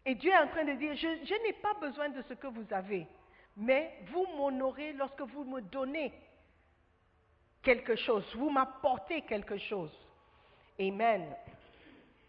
[0.05, 2.47] Et Dieu est en train de dire, je, je n'ai pas besoin de ce que
[2.47, 3.07] vous avez,
[3.57, 6.13] mais vous m'honorez lorsque vous me donnez
[7.63, 9.91] quelque chose, vous m'apportez quelque chose.
[10.79, 11.35] Amen.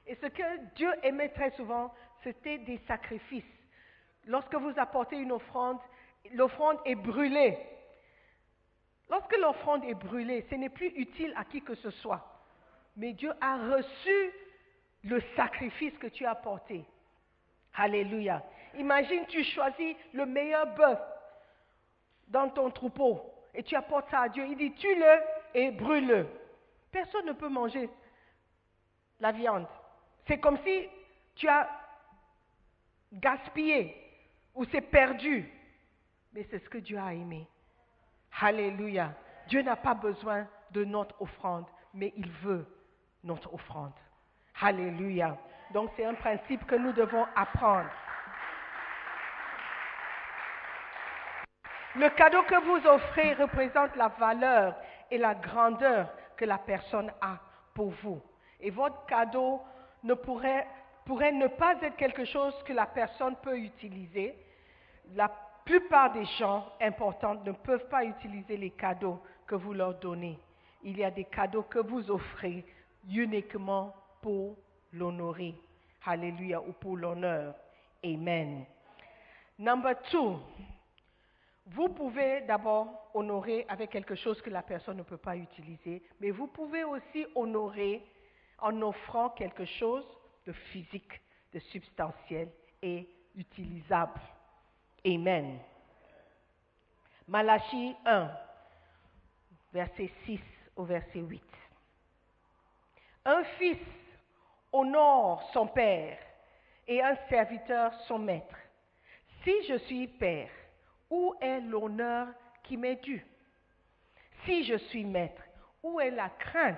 [0.07, 3.43] Et ce que Dieu aimait très souvent, c'était des sacrifices.
[4.25, 5.77] Lorsque vous apportez une offrande,
[6.33, 7.57] l'offrande est brûlée.
[9.09, 12.25] Lorsque l'offrande est brûlée, ce n'est plus utile à qui que ce soit.
[12.95, 14.31] Mais Dieu a reçu
[15.03, 16.83] le sacrifice que tu as apporté.
[17.75, 18.43] Alléluia.
[18.75, 20.99] Imagine, tu choisis le meilleur bœuf
[22.27, 23.21] dans ton troupeau
[23.53, 24.45] et tu apportes ça à Dieu.
[24.47, 25.21] Il dit, tue-le
[25.53, 26.27] et brûle-le.
[26.91, 27.89] Personne ne peut manger
[29.19, 29.67] la viande.
[30.27, 30.87] C'est comme si
[31.35, 31.69] tu as
[33.13, 33.95] gaspillé
[34.53, 35.49] ou c'est perdu.
[36.33, 37.47] Mais c'est ce que Dieu a aimé.
[38.41, 39.13] Alléluia.
[39.47, 42.65] Dieu n'a pas besoin de notre offrande, mais il veut
[43.23, 43.93] notre offrande.
[44.61, 45.37] Alléluia.
[45.71, 47.89] Donc c'est un principe que nous devons apprendre.
[51.95, 54.75] Le cadeau que vous offrez représente la valeur
[55.09, 57.39] et la grandeur que la personne a
[57.73, 58.21] pour vous.
[58.59, 59.61] Et votre cadeau
[60.03, 60.67] ne pourrait,
[61.07, 64.37] ne pas être quelque chose que la personne peut utiliser.
[65.15, 65.31] La
[65.67, 70.39] plupart des gens importants ne peuvent pas utiliser les cadeaux que vous leur donnez.
[70.81, 72.65] Il y a des cadeaux que vous offrez
[73.09, 74.55] uniquement pour
[74.93, 75.53] l'honorer.
[76.05, 77.53] Alléluia, ou pour l'honneur.
[78.03, 78.65] Amen.
[79.59, 80.39] Number two,
[81.71, 86.31] Vous pouvez d'abord honorer avec quelque chose que la personne ne peut pas utiliser, mais
[86.31, 88.01] vous pouvez aussi honorer
[88.59, 90.05] en offrant quelque chose
[90.45, 92.47] de physique, de substantiel
[92.81, 94.21] et utilisable.
[95.07, 95.59] Amen.
[97.29, 98.29] Malachie 1,
[99.71, 100.39] verset 6
[100.75, 101.41] au verset 8.
[103.25, 103.77] Un fils
[104.73, 106.17] honore son père
[106.87, 108.57] et un serviteur son maître.
[109.43, 110.49] Si je suis père,
[111.09, 112.27] où est l'honneur
[112.63, 113.25] qui m'est dû?
[114.43, 115.41] Si je suis maître,
[115.83, 116.77] où est la crainte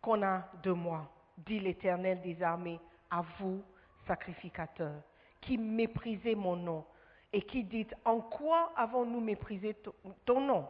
[0.00, 1.10] qu'on a de moi?
[1.36, 2.78] Dit l'Éternel des armées,
[3.10, 3.60] à vous,
[4.06, 5.02] sacrificateurs,
[5.40, 6.84] qui méprisez mon nom
[7.32, 10.66] et qui dites, en quoi avons-nous méprisé ton- ton nom?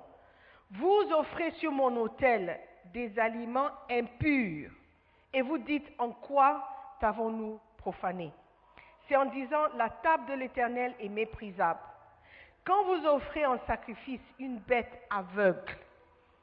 [0.71, 2.59] Vous offrez sur mon autel
[2.93, 4.71] des aliments impurs
[5.33, 6.65] et vous dites, en quoi
[7.01, 8.33] t'avons-nous profané?
[9.09, 11.81] C'est en disant, la table de l'Éternel est méprisable.
[12.65, 15.77] Quand vous offrez en sacrifice une bête aveugle,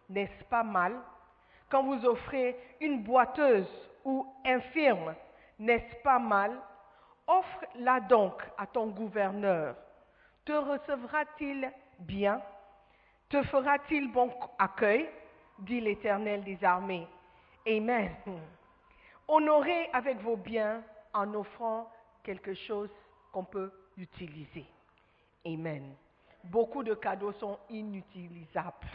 [0.10, 0.96] n'est-ce pas mal?
[1.70, 3.70] Quand vous offrez une boiteuse
[4.04, 5.14] ou infirme,
[5.60, 6.58] n'est-ce pas mal?
[7.28, 9.76] Offre-la donc à ton gouverneur.
[10.48, 12.42] Te recevra-t-il bien?
[13.28, 15.10] Te fera-t-il bon accueil?
[15.60, 17.06] dit l'Éternel des armées.
[17.68, 18.16] Amen.
[19.28, 20.82] Honorez avec vos biens
[21.14, 21.92] en offrant
[22.24, 22.90] quelque chose
[23.34, 24.66] qu'on peut utiliser.
[25.46, 25.94] Amen.
[26.46, 28.88] Beaucoup de cadeaux sont inutilisables.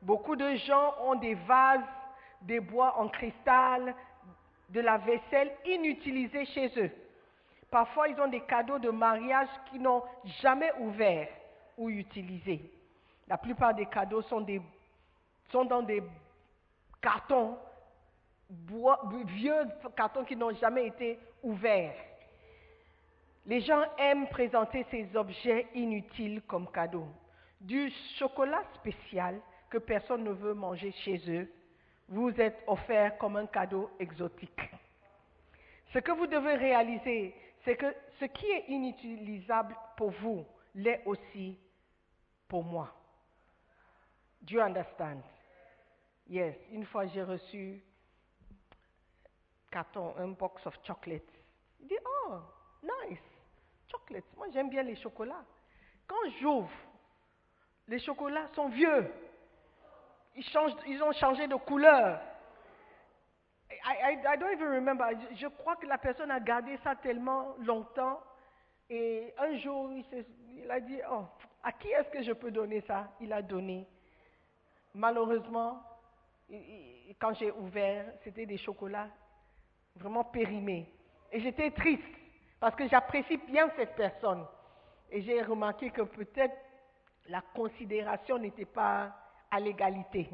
[0.00, 1.80] Beaucoup de gens ont des vases,
[2.40, 3.94] des bois en cristal,
[4.70, 6.90] de la vaisselle inutilisée chez eux.
[7.72, 10.02] Parfois, ils ont des cadeaux de mariage qu'ils n'ont
[10.42, 11.30] jamais ouverts
[11.78, 12.70] ou utilisés.
[13.26, 14.42] La plupart des cadeaux sont,
[15.64, 16.02] dans des
[17.00, 17.56] cartons,
[19.24, 19.64] vieux
[19.96, 21.96] cartons qui n'ont jamais été ouverts.
[23.46, 27.08] Les gens aiment présenter ces objets inutiles comme cadeaux.
[27.58, 31.50] Du chocolat spécial que personne ne veut manger chez eux,
[32.06, 34.60] vous êtes offert comme un cadeau exotique.
[35.94, 41.58] Ce que vous devez réaliser, c'est que ce qui est inutilisable pour vous l'est aussi
[42.48, 42.92] pour moi.
[44.42, 45.22] Do you understand?
[46.28, 47.82] Yes, une fois j'ai reçu
[49.72, 51.22] carton, un box of chocolates.
[51.80, 52.38] Il dit, oh,
[52.82, 53.18] nice,
[53.90, 54.36] chocolates.
[54.36, 55.44] Moi, j'aime bien les chocolats.
[56.06, 56.70] Quand j'ouvre,
[57.88, 59.10] les chocolats sont vieux.
[60.36, 62.20] Ils, changent, ils ont changé de couleur.
[63.84, 65.04] I, I- don't even remember.
[65.34, 68.20] Je, crois que la personne a gardé ça tellement longtemps.
[68.90, 71.24] Et un jour, il, a dit, oh,
[71.62, 73.08] à qui est-ce que je peux donner ça?
[73.20, 73.86] Il a donné.
[74.94, 75.82] Malheureusement,
[77.18, 79.08] quand j'ai ouvert, c'était des chocolats
[79.96, 80.92] vraiment périmés.
[81.30, 82.02] Et j'étais triste
[82.60, 84.44] parce que j'apprécie bien cette personne.
[85.10, 86.56] Et j'ai remarqué que peut-être
[87.28, 89.14] la considération n'était pas
[89.50, 90.28] à l'égalité.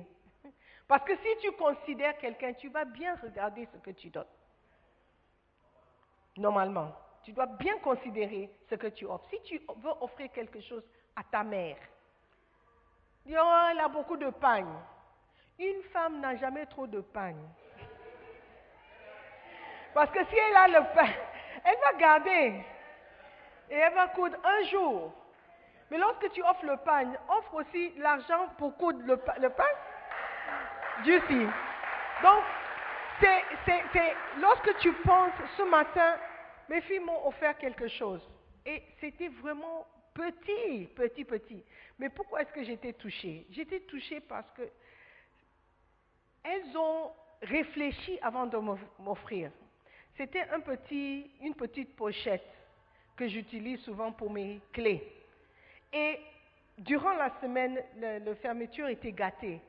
[0.89, 4.25] Parce que si tu considères quelqu'un, tu vas bien regarder ce que tu donnes.
[6.39, 9.29] Normalement, tu dois bien considérer ce que tu offres.
[9.29, 10.83] Si tu veux offrir quelque chose
[11.15, 11.77] à ta mère,
[13.27, 14.73] dis, oh, elle a beaucoup de pagne.
[15.59, 17.47] Une femme n'a jamais trop de pagne.
[19.93, 21.13] Parce que si elle a le pain,
[21.65, 22.65] elle va garder.
[23.69, 25.13] Et elle va coudre un jour.
[25.91, 29.65] Mais lorsque tu offres le pain, offre aussi l'argent pour coudre le, le pain.
[31.05, 31.47] Si.
[32.23, 32.43] Donc,
[33.21, 36.17] c'est, lorsque tu penses, ce matin,
[36.69, 38.21] mes filles m'ont offert quelque chose.
[38.67, 41.65] Et c'était vraiment petit, petit, petit.
[41.99, 43.47] Mais pourquoi est-ce que j'étais touchée?
[43.51, 44.63] J'étais touchée parce que
[46.45, 47.11] elles ont
[47.43, 49.51] réfléchi avant de m'off- m'offrir.
[50.17, 52.45] C'était un petit, une petite pochette
[53.17, 55.03] que j'utilise souvent pour mes clés.
[55.93, 56.19] Et
[56.79, 59.61] durant la semaine, le fermeture était gâtée.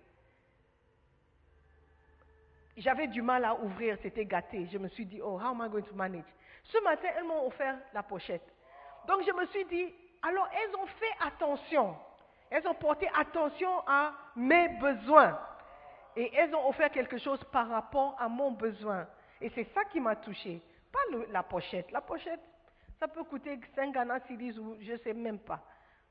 [2.79, 4.67] J'avais du mal à ouvrir, c'était gâté.
[4.71, 6.23] Je me suis dit, oh, how am I going to manage?
[6.63, 8.47] Ce matin, elles m'ont offert la pochette.
[9.05, 11.95] Donc je me suis dit, alors elles ont fait attention.
[12.49, 15.37] Elles ont porté attention à mes besoins.
[16.15, 19.07] Et elles ont offert quelque chose par rapport à mon besoin.
[19.41, 20.61] Et c'est ça qui m'a touché.
[20.91, 21.91] Pas la pochette.
[21.91, 22.39] La pochette,
[22.97, 25.61] ça peut coûter 5 Ghana cedis ou je ne sais même pas.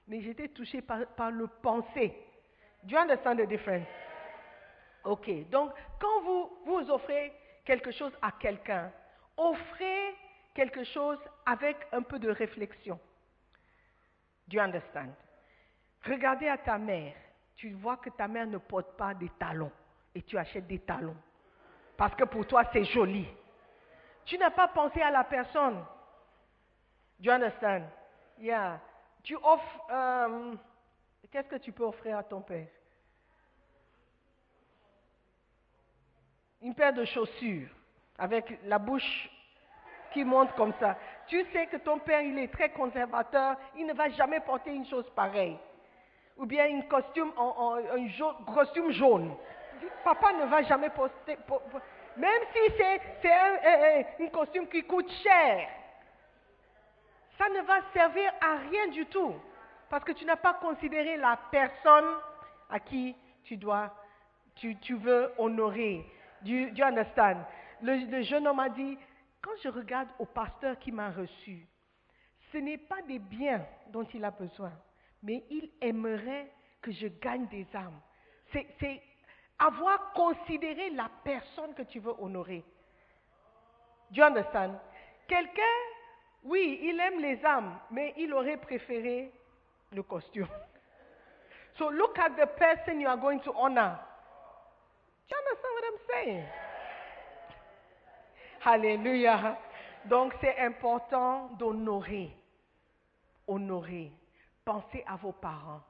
[0.06, 2.14] Mais j'étais touchée par, par le pensée.
[2.84, 3.86] Do you understand the difference?
[5.04, 5.30] Ok.
[5.50, 7.32] Donc, quand vous, vous offrez
[7.64, 8.90] quelque chose à quelqu'un,
[9.36, 10.14] offrez
[10.54, 12.98] quelque chose avec un peu de réflexion.
[14.48, 15.12] Do you understand?
[16.04, 17.14] Regardez à ta mère.
[17.56, 19.72] Tu vois que ta mère ne porte pas des talons
[20.14, 21.16] et tu achètes des talons.
[21.96, 23.26] Parce que pour toi, c'est joli.
[24.24, 25.84] Tu n'as pas pensé à la personne.
[27.18, 27.82] Do you understand?
[28.38, 28.80] Yeah.
[29.24, 30.54] Tu offres, euh,
[31.30, 32.68] Qu'est-ce que tu peux offrir à ton père?
[36.68, 37.70] Une paire de chaussures
[38.18, 39.30] avec la bouche
[40.12, 40.98] qui monte comme ça.
[41.26, 44.84] Tu sais que ton père, il est très conservateur, il ne va jamais porter une
[44.84, 45.56] chose pareille.
[46.36, 49.34] Ou bien une costume, un costume jaune.
[50.04, 51.78] Papa ne va jamais porter, po- po-
[52.18, 55.70] même si c'est un, un- un- une costume qui coûte cher.
[57.38, 59.34] Ça ne va servir à rien du tout.
[59.88, 62.10] Parce que tu n'as pas considéré la personne
[62.68, 63.90] à qui tu dois,
[64.54, 66.04] tu veux honorer.
[66.44, 66.70] Do you?
[67.80, 68.98] Le, jeune homme a dit,
[69.40, 71.66] quand je regarde au pasteur qui m'a reçu,
[72.52, 74.72] ce n'est pas des biens dont il a besoin,
[75.22, 78.00] mais il aimerait que je gagne des âmes.
[78.52, 79.02] C'est
[79.58, 82.64] avoir considéré la personne que tu veux honorer.
[84.10, 84.78] Do you understand?
[85.26, 85.62] Quelqu'un,
[86.44, 89.32] oui, il aime les âmes, mais il aurait préféré
[89.92, 90.48] le costume.
[91.76, 94.00] So look at the person you are going to honor.
[95.30, 96.44] You understand what I'm saying?
[98.64, 99.58] Alléluia.
[100.06, 102.30] Donc c'est important d'honorer.
[103.46, 104.12] Honorer.
[104.64, 105.82] Pensez à vos parents.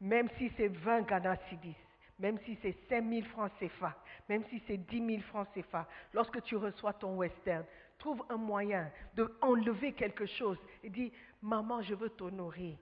[0.00, 1.76] Même si c'est 20 Ghana Cedis,
[2.18, 3.94] même si c'est 5 000 francs CFA,
[4.28, 7.64] même si c'est 10 000 francs CFA, lorsque tu reçois ton western,
[7.98, 12.78] trouve un moyen de enlever quelque chose et dis, maman, je veux t'honorer.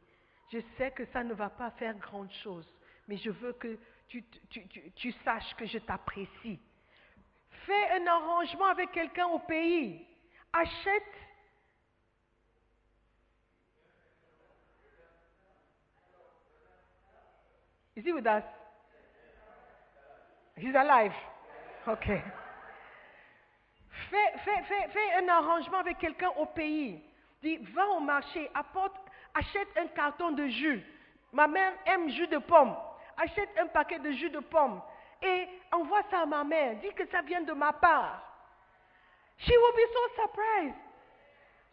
[0.52, 2.68] Je sais que ça ne va pas faire grande chose,
[3.08, 3.78] mais je veux que
[4.08, 6.58] tu, saches que je t'apprécie.
[7.64, 10.06] Fais un arrangement avec quelqu'un au pays.
[10.52, 11.02] Achète.
[17.96, 18.44] Is he with us?
[20.56, 21.14] He's alive.
[21.86, 22.06] Ok.
[24.10, 27.02] Fais un arrangement avec quelqu'un au pays.
[27.42, 28.96] Dis, va au marché, apporte,
[29.34, 30.82] achète un carton de jus.
[31.32, 32.74] Ma mère aime jus de pomme.
[33.18, 34.80] Achète un paquet de jus de pomme
[35.22, 36.76] et envoie ça à ma mère.
[36.76, 38.22] Dis que ça vient de ma part.
[39.38, 40.74] She will be so surprised.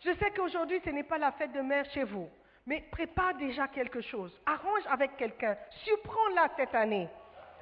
[0.05, 2.29] Je sais qu'aujourd'hui, ce n'est pas la fête de mère chez vous,
[2.65, 4.37] mais prépare déjà quelque chose.
[4.45, 5.55] Arrange avec quelqu'un.
[5.83, 7.07] Surprends-la cette année.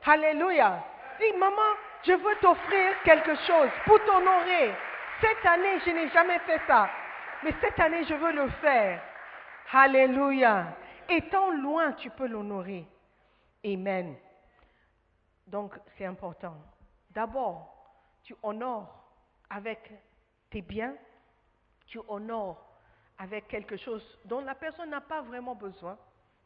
[0.06, 0.84] Alléluia.
[1.20, 4.74] Dis, maman, je veux t'offrir quelque chose pour t'honorer.
[5.22, 6.90] Cette année, je n'ai jamais fait ça,
[7.44, 9.00] mais cette année, je veux le faire.
[9.72, 10.66] Alléluia.
[11.08, 12.86] Étant loin, tu peux l'honorer.
[13.66, 14.16] Amen.
[15.48, 16.56] Donc, c'est important.
[17.12, 17.72] D'abord,
[18.24, 19.04] tu honores
[19.50, 19.92] avec
[20.50, 20.96] tes biens,
[21.86, 22.66] tu honores
[23.18, 25.98] avec quelque chose dont la personne n'a pas vraiment besoin,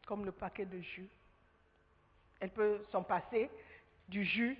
[0.06, 1.08] comme le paquet de jus.
[2.40, 3.50] Elle peut s'en passer
[4.08, 4.58] du jus,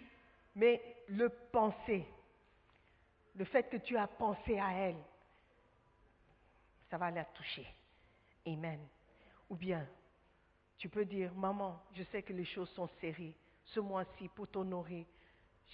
[0.55, 2.07] mais le penser,
[3.35, 4.97] le fait que tu as pensé à elle,
[6.91, 7.67] ça va la toucher.
[8.47, 8.81] Amen.
[9.51, 9.87] Ou bien,
[10.79, 13.35] tu peux dire, maman, je sais que les choses sont serrées.
[13.65, 15.07] Ce mois-ci, pour t'honorer,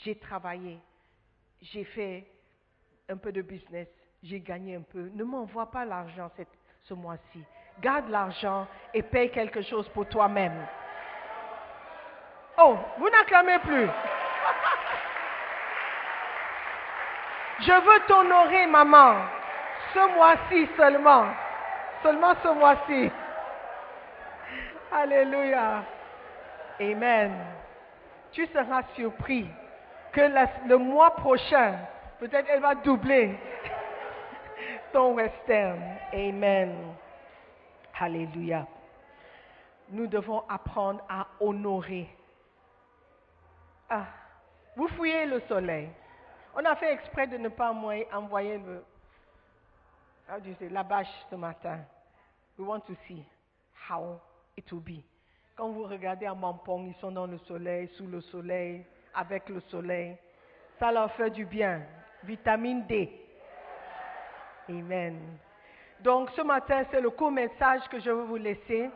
[0.05, 0.79] j'ai travaillé,
[1.61, 2.27] j'ai fait
[3.09, 3.89] un peu de business,
[4.23, 5.11] j'ai gagné un peu.
[5.15, 6.31] Ne m'envoie pas l'argent
[6.85, 7.45] ce mois-ci.
[7.81, 10.67] Garde l'argent et paye quelque chose pour toi-même.
[12.59, 13.87] Oh, vous n'acclamez plus.
[17.61, 19.17] Je veux t'honorer, maman,
[19.95, 21.27] ce mois-ci seulement.
[22.03, 23.11] Seulement ce mois-ci.
[24.93, 25.85] Alléluia.
[26.79, 27.33] Amen.
[28.31, 29.47] Tu seras surpris
[30.13, 30.21] que
[30.69, 31.79] le mois prochain,
[32.19, 33.39] peut-être elle va doubler
[34.93, 35.81] ton western.
[36.13, 36.95] Amen.
[37.99, 38.67] Alléluia.
[39.89, 42.09] Nous devons apprendre à honorer.
[43.89, 44.07] Ah,
[44.77, 45.91] vous fouillez le soleil.
[46.55, 48.85] On a fait exprès de ne pas envoyer, le,
[50.29, 51.79] how do you la bâche ce matin.
[52.59, 53.25] We want to see
[53.89, 54.21] how
[54.57, 55.03] it will be.
[55.57, 58.85] Quand vous regardez à Mampong, ils sont dans le soleil, sous le soleil,
[59.15, 60.17] avec le soleil.
[60.79, 61.83] Ça leur fait du bien.
[62.25, 63.11] Vitamine D.
[64.69, 65.19] Amen.
[66.01, 68.91] Donc ce matin, c'est le court message que je veux vous laisser.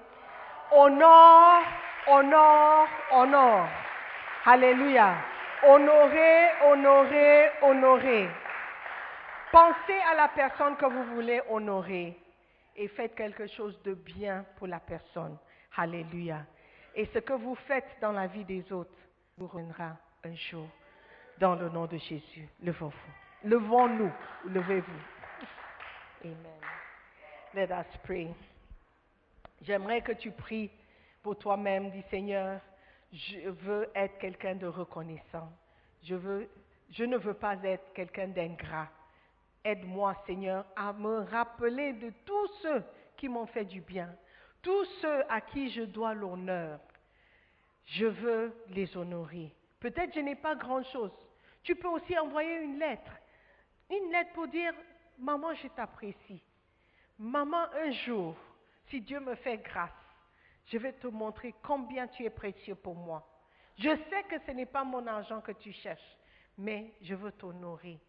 [0.72, 1.62] Honore,
[2.08, 3.68] honore, honore.
[4.44, 5.14] Alléluia.
[5.62, 8.28] Honorez, honorez, honorez.
[9.52, 12.18] Pensez à la personne que vous voulez honorer
[12.74, 15.38] et faites quelque chose de bien pour la personne.
[15.76, 16.44] Alléluia.
[16.94, 18.96] Et ce que vous faites dans la vie des autres
[19.36, 20.66] vous reviendra un jour
[21.38, 22.48] dans le nom de Jésus.
[22.62, 23.48] Levons-vous.
[23.48, 24.10] Levons-nous.
[24.46, 25.02] Levez-vous.
[26.24, 26.60] Amen.
[27.54, 28.34] Let us pray.
[29.62, 30.70] J'aimerais que tu pries
[31.22, 31.90] pour toi-même.
[31.90, 32.60] Dis Seigneur,
[33.12, 35.52] je veux être quelqu'un de reconnaissant.
[36.02, 36.48] Je, veux,
[36.90, 38.88] je ne veux pas être quelqu'un d'ingrat.
[39.64, 42.82] Aide-moi, Seigneur, à me rappeler de tous ceux
[43.16, 44.14] qui m'ont fait du bien,
[44.66, 46.80] Tous ceux à qui je dois l'honneur,
[47.84, 49.54] je veux les honorer.
[49.78, 51.12] Peut-être je n'ai pas grand-chose.
[51.62, 53.12] Tu peux aussi envoyer une lettre.
[53.88, 54.72] Une lettre pour dire,
[55.20, 56.42] maman, je t'apprécie.
[57.16, 58.34] Maman, un jour,
[58.88, 59.92] si Dieu me fait grâce,
[60.66, 63.24] je vais te montrer combien tu es précieux pour moi.
[63.78, 66.16] Je sais que ce n'est pas mon argent que tu cherches,
[66.58, 68.00] mais je veux t'honorer.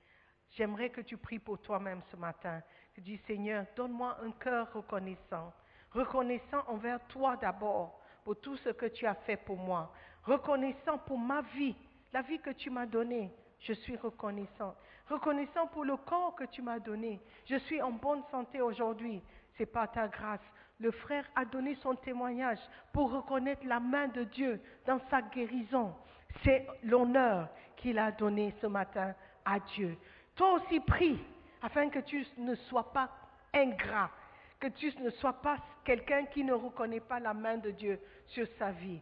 [0.53, 2.63] J'aimerais que tu pries pour toi-même ce matin.
[2.95, 5.53] Tu dis, Seigneur, donne-moi un cœur reconnaissant.
[5.91, 9.91] Reconnaissant envers toi d'abord pour tout ce que tu as fait pour moi.
[10.23, 11.75] Reconnaissant pour ma vie,
[12.13, 13.31] la vie que tu m'as donnée.
[13.59, 14.75] Je suis reconnaissant.
[15.09, 17.19] Reconnaissant pour le corps que tu m'as donné.
[17.45, 19.21] Je suis en bonne santé aujourd'hui.
[19.57, 20.41] C'est par ta grâce.
[20.79, 22.59] Le frère a donné son témoignage
[22.93, 25.95] pour reconnaître la main de Dieu dans sa guérison.
[26.43, 29.97] C'est l'honneur qu'il a donné ce matin à Dieu.
[30.35, 31.19] Toi aussi prie
[31.61, 33.09] afin que tu ne sois pas
[33.53, 34.11] ingrat,
[34.59, 35.57] que tu ne sois pas
[35.88, 38.99] quelqu'un qui ne reconnaît pas la main de Dieu sur sa vie.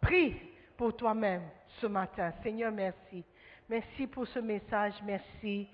[0.00, 0.34] Prie
[0.76, 1.42] pour toi-même
[1.80, 2.32] ce matin.
[2.42, 3.24] Seigneur, merci.
[3.68, 4.94] Merci pour ce message.
[5.04, 5.68] Merci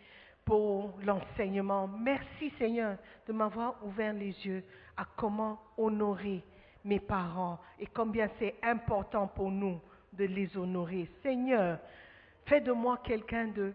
[0.45, 1.89] pour l'enseignement.
[1.89, 4.63] Merci Seigneur de m'avoir ouvert les yeux
[4.99, 6.45] à comment honorer
[6.85, 9.81] mes parents et combien c'est important pour nous
[10.13, 11.09] de les honorer.
[11.23, 11.79] Seigneur,
[12.45, 13.73] fais de moi quelqu'un de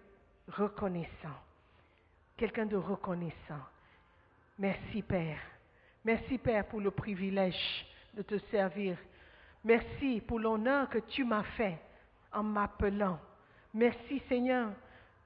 [0.49, 1.39] reconnaissant.
[2.38, 3.63] Quelqu'un de reconnaissant.
[4.59, 5.54] Merci Père.
[6.05, 7.83] Merci Père pour le privilège
[8.13, 8.95] de te servir.
[9.63, 11.79] Merci pour l'honneur que tu m'as fait
[12.31, 13.19] en m'appelant.
[13.73, 14.69] Merci Seigneur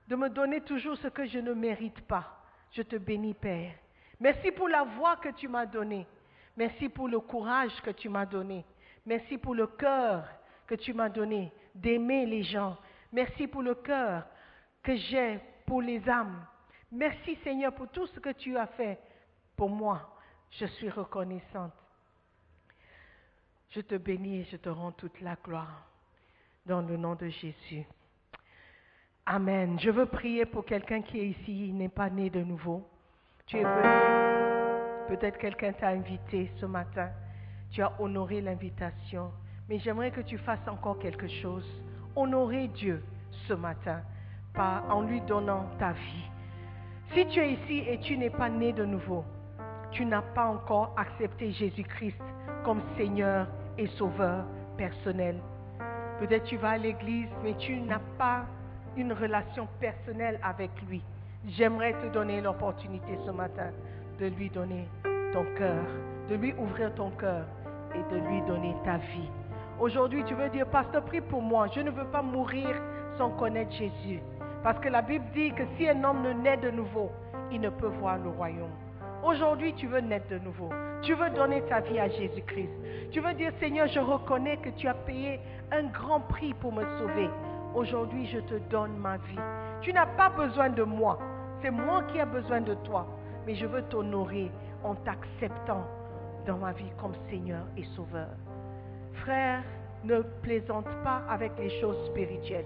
[0.07, 2.41] de me donner toujours ce que je ne mérite pas.
[2.71, 3.73] Je te bénis Père.
[4.21, 6.07] Merci pour la voix que tu m'as donnée.
[6.55, 8.63] Merci pour le courage que tu m'as donné.
[9.05, 10.23] Merci pour le cœur
[10.65, 12.77] que tu m'as donné d'aimer les gens.
[13.11, 14.25] Merci pour le cœur
[14.82, 16.41] que j'ai pour les âmes.
[16.89, 18.97] Merci Seigneur pour tout ce que tu as fait
[19.57, 20.15] pour moi.
[20.52, 21.74] Je suis reconnaissante.
[23.72, 25.86] Je te bénis et je te rends toute la gloire
[26.66, 27.86] dans le nom de Jésus.
[29.26, 29.80] Amen.
[29.80, 32.88] Je veux prier pour quelqu'un qui est ici, il n'est pas né de nouveau.
[33.45, 37.12] Tu es venu, peut-être quelqu'un t'a invité ce matin,
[37.72, 39.32] tu as honoré l'invitation,
[39.68, 41.66] mais j'aimerais que tu fasses encore quelque chose.
[42.16, 43.04] Honorer Dieu
[43.47, 44.02] ce matin
[44.89, 46.30] en lui donnant ta vie.
[47.14, 49.24] Si tu es ici et tu n'es pas né de nouveau,
[49.92, 52.22] tu n'as pas encore accepté Jésus-Christ
[52.64, 54.46] comme Seigneur et Sauveur
[54.78, 55.38] personnel.
[56.20, 58.46] Peut-être tu vas à l'église, mais tu n'as pas
[58.98, 61.02] une relation personnelle avec lui.
[61.48, 63.72] J'aimerais te donner l'opportunité ce matin
[64.20, 64.88] de lui donner
[65.32, 65.84] ton cœur,
[66.30, 67.46] de lui ouvrir ton cœur
[67.96, 69.30] et de lui donner ta vie.
[69.80, 71.68] Aujourd'hui, tu veux dire, Pasteur, prie pour moi.
[71.74, 72.76] Je ne veux pas mourir
[73.18, 74.20] sans connaître Jésus.
[74.62, 77.10] Parce que la Bible dit que si un homme ne naît de nouveau,
[77.50, 78.76] il ne peut voir le royaume.
[79.24, 80.70] Aujourd'hui, tu veux naître de nouveau.
[81.01, 82.72] Tu veux donner ta vie à Jésus-Christ.
[83.11, 85.39] Tu veux dire, Seigneur, je reconnais que tu as payé
[85.72, 87.30] un grand prix pour me sauver.
[87.76, 89.39] Aujourd'hui, je te donne ma vie.
[89.82, 91.20] Tu n'as pas besoin de moi.
[91.61, 93.07] C'est moi qui ai besoin de toi.
[93.45, 94.51] Mais je veux t'honorer
[94.84, 95.86] en t'acceptant
[96.47, 98.30] dans ma vie comme Seigneur et Sauveur.
[99.15, 99.63] Frère,
[100.05, 102.65] ne plaisante pas avec les choses spirituelles.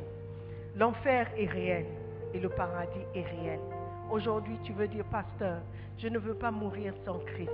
[0.75, 1.85] L'enfer est réel
[2.33, 3.59] et le paradis est réel.
[4.11, 5.59] Aujourd'hui, tu veux dire, pasteur,
[6.03, 7.49] je ne veux pas mourir sans Christ.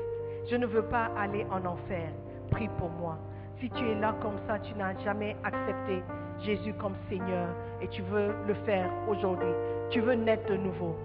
[0.49, 2.09] Je ne veux pas aller en enfer.
[2.49, 3.19] Prie pour moi.
[3.59, 6.01] Si tu es là comme ça, tu n'as jamais accepté
[6.39, 7.47] Jésus comme Seigneur
[7.79, 9.53] et tu veux le faire aujourd'hui.
[9.91, 10.95] Tu veux naître de nouveau.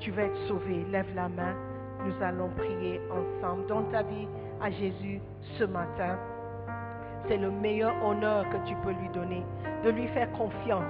[0.00, 0.86] Tu veux être sauvé.
[0.90, 1.54] Lève la main.
[2.06, 3.66] Nous allons prier ensemble.
[3.66, 4.26] Dans ta vie
[4.62, 5.20] à Jésus
[5.58, 6.16] ce matin,
[7.28, 9.44] c'est le meilleur honneur que tu peux lui donner.
[9.84, 10.84] De lui faire confiance.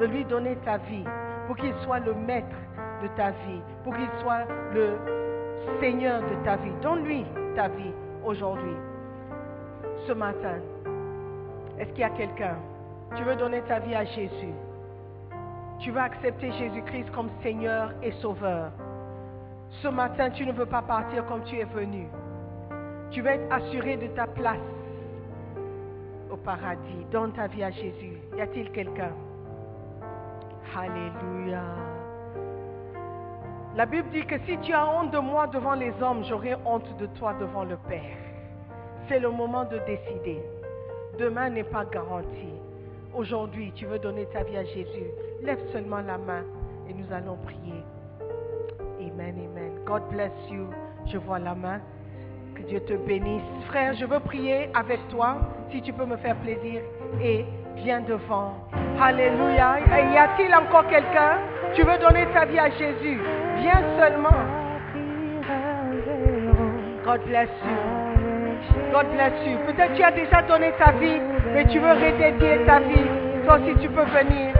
[0.00, 1.04] De lui donner ta vie.
[1.46, 2.56] Pour qu'il soit le maître
[3.02, 3.60] de ta vie.
[3.84, 5.21] Pour qu'il soit le
[5.80, 6.72] Seigneur de ta vie.
[6.82, 7.92] Donne-lui ta vie
[8.24, 8.76] aujourd'hui.
[10.06, 10.58] Ce matin,
[11.78, 12.56] est-ce qu'il y a quelqu'un?
[13.16, 14.54] Tu veux donner ta vie à Jésus.
[15.80, 18.70] Tu veux accepter Jésus-Christ comme Seigneur et Sauveur.
[19.82, 22.06] Ce matin, tu ne veux pas partir comme tu es venu.
[23.10, 24.58] Tu veux être assuré de ta place
[26.30, 27.06] au paradis.
[27.10, 28.18] Donne ta vie à Jésus.
[28.36, 29.12] Y a-t-il quelqu'un?
[30.76, 31.60] Alléluia.
[33.74, 36.94] La Bible dit que si tu as honte de moi devant les hommes, j'aurai honte
[36.98, 38.18] de toi devant le Père.
[39.08, 40.42] C'est le moment de décider.
[41.18, 42.48] Demain n'est pas garanti.
[43.14, 45.06] Aujourd'hui, tu veux donner ta vie à Jésus.
[45.42, 46.42] Lève seulement la main
[46.86, 47.82] et nous allons prier.
[49.00, 49.72] Amen, amen.
[49.86, 50.66] God bless you.
[51.06, 51.80] Je vois la main.
[52.54, 53.42] Que Dieu te bénisse.
[53.68, 55.36] Frère, je veux prier avec toi,
[55.70, 56.82] si tu peux me faire plaisir.
[57.22, 57.46] Et
[57.76, 58.52] viens devant.
[59.00, 59.80] Alléluia.
[59.80, 61.38] Y a-t-il encore quelqu'un?
[61.74, 63.18] Tu veux donner ta vie à Jésus?
[63.58, 64.62] Viens seulement.
[67.04, 68.92] God bless you.
[68.92, 69.58] God bless you.
[69.66, 71.20] Peut-être tu as déjà donné ta vie,
[71.52, 73.06] mais tu veux redédier ta vie.
[73.44, 74.54] Toi aussi, tu peux venir.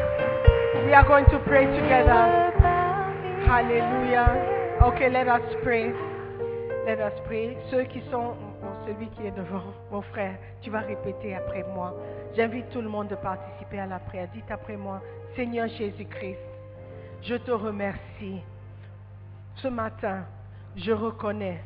[0.87, 2.51] We are going to pray together.
[3.47, 4.35] Hallelujah.
[4.83, 5.93] Okay, let us pray.
[6.87, 7.57] Let us pray.
[7.71, 8.35] Ceux qui sont,
[8.87, 11.95] celui qui est devant, mon frère, tu vas répéter après moi.
[12.35, 14.29] J'invite tout le monde de participer à la prière.
[14.35, 15.01] Dites après moi,
[15.37, 16.39] Seigneur Jésus-Christ,
[17.23, 18.41] je te remercie.
[19.57, 20.25] Ce matin,
[20.77, 21.63] je reconnais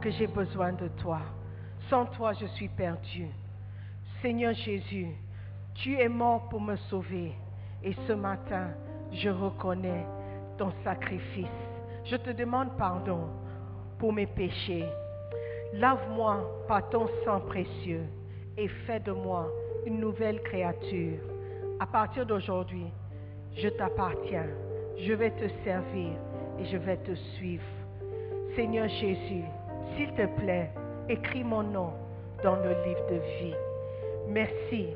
[0.00, 1.20] que j'ai besoin de toi.
[1.88, 3.28] Sans toi, je suis perdu.
[4.20, 5.08] Seigneur Jésus,
[5.74, 7.34] tu es mort pour me sauver.
[7.84, 8.70] Et ce matin,
[9.12, 10.04] je reconnais
[10.58, 11.46] ton sacrifice.
[12.04, 13.28] Je te demande pardon
[13.98, 14.86] pour mes péchés.
[15.74, 18.06] Lave-moi par ton sang précieux
[18.56, 19.48] et fais de moi
[19.84, 21.18] une nouvelle créature.
[21.78, 22.86] À partir d'aujourd'hui,
[23.56, 24.65] je t'appartiens.
[24.98, 26.12] Je vais te servir
[26.58, 27.64] et je vais te suivre.
[28.54, 29.44] Seigneur Jésus,
[29.94, 30.70] s'il te plaît,
[31.08, 31.92] écris mon nom
[32.42, 33.54] dans le livre de vie.
[34.28, 34.88] Merci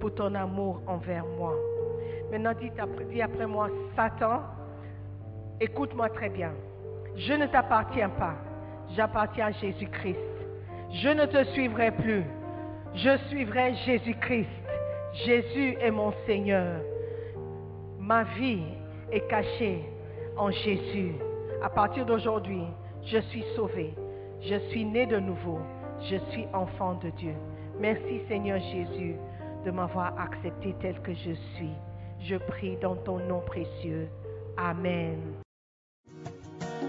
[0.00, 1.54] pour ton amour envers moi.
[2.30, 4.42] Maintenant, dis après, moi, Satan,
[5.60, 6.52] écoute-moi très bien.
[7.16, 8.34] Je ne t'appartiens pas.
[8.94, 10.18] J'appartiens à Jésus-Christ.
[10.92, 12.24] Je ne te suivrai plus.
[12.94, 14.48] Je suivrai Jésus-Christ.
[15.24, 16.80] Jésus est mon Seigneur.
[17.98, 18.62] Ma vie
[19.12, 19.84] est cachée
[20.36, 21.14] en Jésus.
[21.62, 22.62] À partir d'aujourd'hui,
[23.04, 23.94] je suis sauvé.
[24.42, 25.58] Je suis né de nouveau.
[26.10, 27.34] Je suis enfant de Dieu.
[27.78, 29.16] Merci Seigneur Jésus
[29.64, 31.72] de m'avoir accepté tel que je suis.
[32.20, 34.08] Je prie dans ton nom précieux.
[34.56, 35.45] Amen.